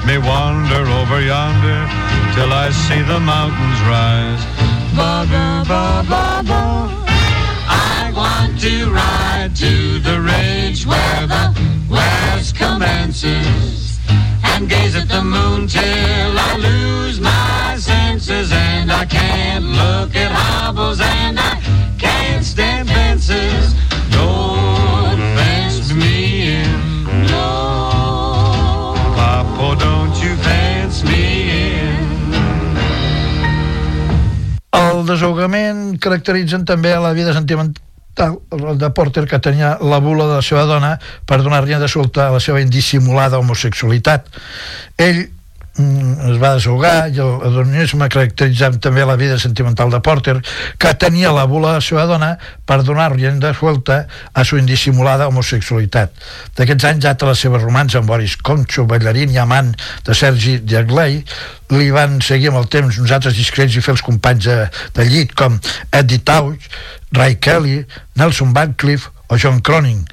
Let 0.00 0.06
me 0.06 0.18
wander 0.26 0.88
over 0.90 1.20
yonder 1.20 1.86
till 2.34 2.52
I 2.52 2.70
see 2.70 3.02
the 3.02 3.20
mountains 3.20 3.80
rise. 3.82 4.42
Ba 4.96 5.26
ba 5.30 5.64
ba 5.68 6.04
ba 6.08 6.42
ba. 6.42 6.62
I 7.68 8.10
want 8.16 8.58
to 8.60 8.90
ride 8.90 9.54
to 9.56 9.98
the 9.98 10.20
ridge 10.20 10.86
where 10.86 11.26
the 11.26 11.54
west 11.90 12.56
commences 12.56 13.98
and 14.42 14.68
gaze 14.68 14.96
at 14.96 15.08
the 15.08 15.22
moon 15.22 15.68
till 15.68 16.38
I 16.48 16.56
lose 16.56 17.20
my 17.20 17.76
senses 17.78 18.52
and 18.52 18.90
I 18.90 19.04
can't 19.04 19.64
look 19.64 20.16
at 20.16 20.32
hobbles 20.32 21.00
and 21.00 21.38
I 21.38 21.60
can't 21.98 22.44
stand 22.44 22.88
fences. 22.88 23.74
Don't 24.10 25.20
fence 25.36 25.92
me 25.92 26.62
in. 26.62 27.26
No. 27.26 27.89
El 35.00 35.06
desahogament 35.08 35.94
caracteritzen 36.02 36.66
també 36.68 36.92
la 37.00 37.14
vida 37.16 37.32
sentimental 37.32 38.36
de 38.76 38.90
Porter 38.92 39.24
que 39.30 39.38
tenia 39.40 39.76
la 39.80 40.00
bula 40.04 40.26
de 40.28 40.38
la 40.40 40.44
seva 40.44 40.66
dona 40.68 40.90
per 41.26 41.40
donar-li 41.40 41.78
de 41.80 41.88
solta 41.88 42.26
a 42.26 42.34
la 42.34 42.40
seva 42.44 42.60
indissimulada 42.60 43.40
homosexualitat. 43.40 44.28
Ell 45.00 45.22
es 46.30 46.38
va 46.40 46.54
desahogar 46.56 47.08
i 47.10 47.20
el 47.22 47.44
hedonisme 47.46 48.08
caracteritzava 48.12 48.80
també 48.82 49.04
la 49.06 49.16
vida 49.20 49.38
sentimental 49.40 49.90
de 49.92 50.00
Porter 50.04 50.36
que 50.80 50.92
tenia 51.00 51.32
la 51.34 51.46
bula 51.50 51.74
de 51.74 51.80
la 51.80 51.84
seva 51.84 52.06
dona 52.10 52.30
per 52.66 52.80
donar-li 52.86 53.30
de 53.40 53.52
suelta 53.54 54.06
a 54.32 54.44
su 54.44 54.58
indissimulada 54.58 55.28
homosexualitat. 55.28 56.12
D'aquests 56.56 56.88
anys 56.90 57.04
data 57.04 57.28
la 57.28 57.36
seva 57.38 57.60
romança 57.62 57.98
amb 58.00 58.08
Boris 58.10 58.36
Concho, 58.36 58.86
ballarín 58.90 59.32
i 59.34 59.38
amant 59.38 59.72
de 60.06 60.14
Sergi 60.14 60.58
Diagley, 60.58 61.22
li 61.70 61.90
van 61.94 62.20
seguir 62.24 62.50
amb 62.50 62.62
el 62.62 62.68
temps 62.72 62.98
uns 62.98 63.14
altres 63.14 63.36
discrets 63.38 63.76
i 63.76 63.84
fels 63.84 64.02
companys 64.02 64.48
de, 64.48 64.58
de 64.96 65.08
llit 65.08 65.34
com 65.38 65.58
Eddie 65.92 66.22
Tauch, 66.24 66.68
Ray 67.16 67.36
Kelly, 67.36 67.84
Nelson 68.16 68.54
Radcliffe 68.54 69.10
o 69.28 69.38
John 69.38 69.60
Cronin. 69.60 70.04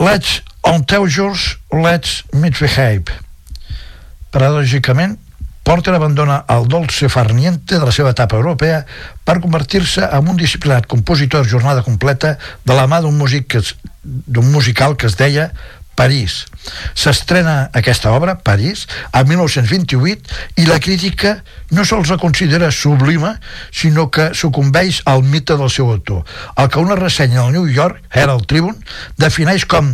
Let's 0.00 0.40
on 0.64 0.84
Teujurs, 0.84 1.56
let's 1.72 2.22
misbehave. 2.32 3.29
Paradògicament, 4.30 5.18
Porter 5.62 5.92
abandona 5.94 6.44
el 6.48 6.66
dolce 6.68 7.08
farniente 7.08 7.78
de 7.78 7.84
la 7.84 7.92
seva 7.92 8.14
etapa 8.14 8.38
europea 8.38 8.84
per 9.24 9.40
convertir-se 9.42 10.06
en 10.06 10.30
un 10.32 10.38
disciplinat 10.40 10.88
compositor 10.88 11.46
jornada 11.46 11.84
completa 11.86 12.38
de 12.64 12.74
la 12.74 12.86
mà 12.88 13.02
d'un 13.04 13.18
músic 13.18 13.58
d'un 14.02 14.48
musical 14.50 14.96
que 14.96 15.06
es 15.06 15.18
deia 15.20 15.50
París. 16.00 16.46
S'estrena 16.96 17.68
aquesta 17.76 18.12
obra, 18.16 18.38
París, 18.40 18.86
a 19.12 19.20
1928 19.28 20.62
i 20.62 20.64
la 20.64 20.78
crítica 20.80 21.34
no 21.76 21.84
sols 21.84 22.08
la 22.08 22.16
considera 22.18 22.70
sublima, 22.72 23.34
sinó 23.70 24.08
que 24.08 24.30
sucumbeix 24.32 25.02
al 25.04 25.22
mite 25.22 25.58
del 25.60 25.68
seu 25.68 25.90
autor, 25.92 26.24
el 26.56 26.72
que 26.72 26.80
una 26.80 26.96
ressenya 26.96 27.44
al 27.44 27.52
New 27.52 27.68
York 27.68 28.00
Herald 28.10 28.48
Tribune 28.48 28.80
defineix 29.20 29.68
com 29.68 29.92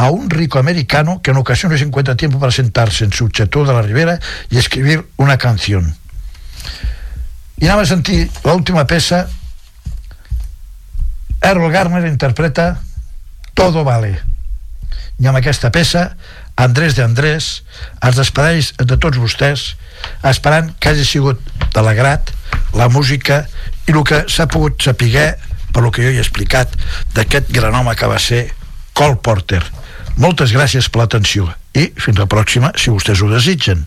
a 0.00 0.10
un 0.10 0.30
rico 0.30 0.58
americano 0.58 1.20
que 1.20 1.30
en 1.30 1.36
ocasiones 1.36 1.82
encuentra 1.82 2.16
tiempo 2.16 2.40
para 2.40 2.50
sentarse 2.50 3.04
en 3.04 3.12
su 3.12 3.28
chateau 3.28 3.66
de 3.66 3.74
la 3.74 3.82
Ribera 3.82 4.18
y 4.48 4.56
escribir 4.56 5.06
una 5.18 5.36
canción. 5.36 5.94
I 7.60 7.68
anem 7.68 7.82
a 7.84 7.84
sentir 7.84 8.30
l'última 8.40 8.86
peça. 8.88 9.26
Errol 11.44 11.68
Garner 11.68 12.06
interpreta 12.08 12.80
Todo 13.52 13.84
vale. 13.84 14.14
I 15.20 15.28
amb 15.28 15.36
aquesta 15.36 15.68
peça, 15.68 16.16
Andrés 16.56 16.96
de 16.96 17.04
Andrés 17.04 17.50
es 18.00 18.16
despedeix 18.16 18.70
de 18.80 18.96
tots 18.96 19.20
vostès 19.20 19.74
esperant 20.24 20.72
que 20.80 20.94
hagi 20.94 21.04
sigut 21.04 21.44
de 21.74 21.82
l'agrat 21.84 22.32
la 22.72 22.88
música 22.88 23.42
i 23.84 23.92
el 23.92 24.00
que 24.08 24.22
s'ha 24.32 24.48
pogut 24.48 24.80
saber 24.80 25.36
per 25.74 25.84
lo 25.84 25.92
que 25.92 26.08
jo 26.08 26.08
he 26.08 26.24
explicat 26.24 26.72
d'aquest 27.12 27.52
gran 27.52 27.76
home 27.76 27.92
que 27.92 28.08
va 28.08 28.16
ser 28.16 28.46
Cole 28.96 29.20
Porter. 29.20 29.60
Moltes 30.20 30.52
gràcies 30.52 30.90
per 30.92 31.00
l'atenció 31.00 31.46
i 31.72 31.86
fins 31.96 32.18
la 32.20 32.28
pròxima 32.28 32.74
si 32.76 32.92
vostès 32.92 33.22
ho 33.24 33.30
desitgen. 33.32 33.86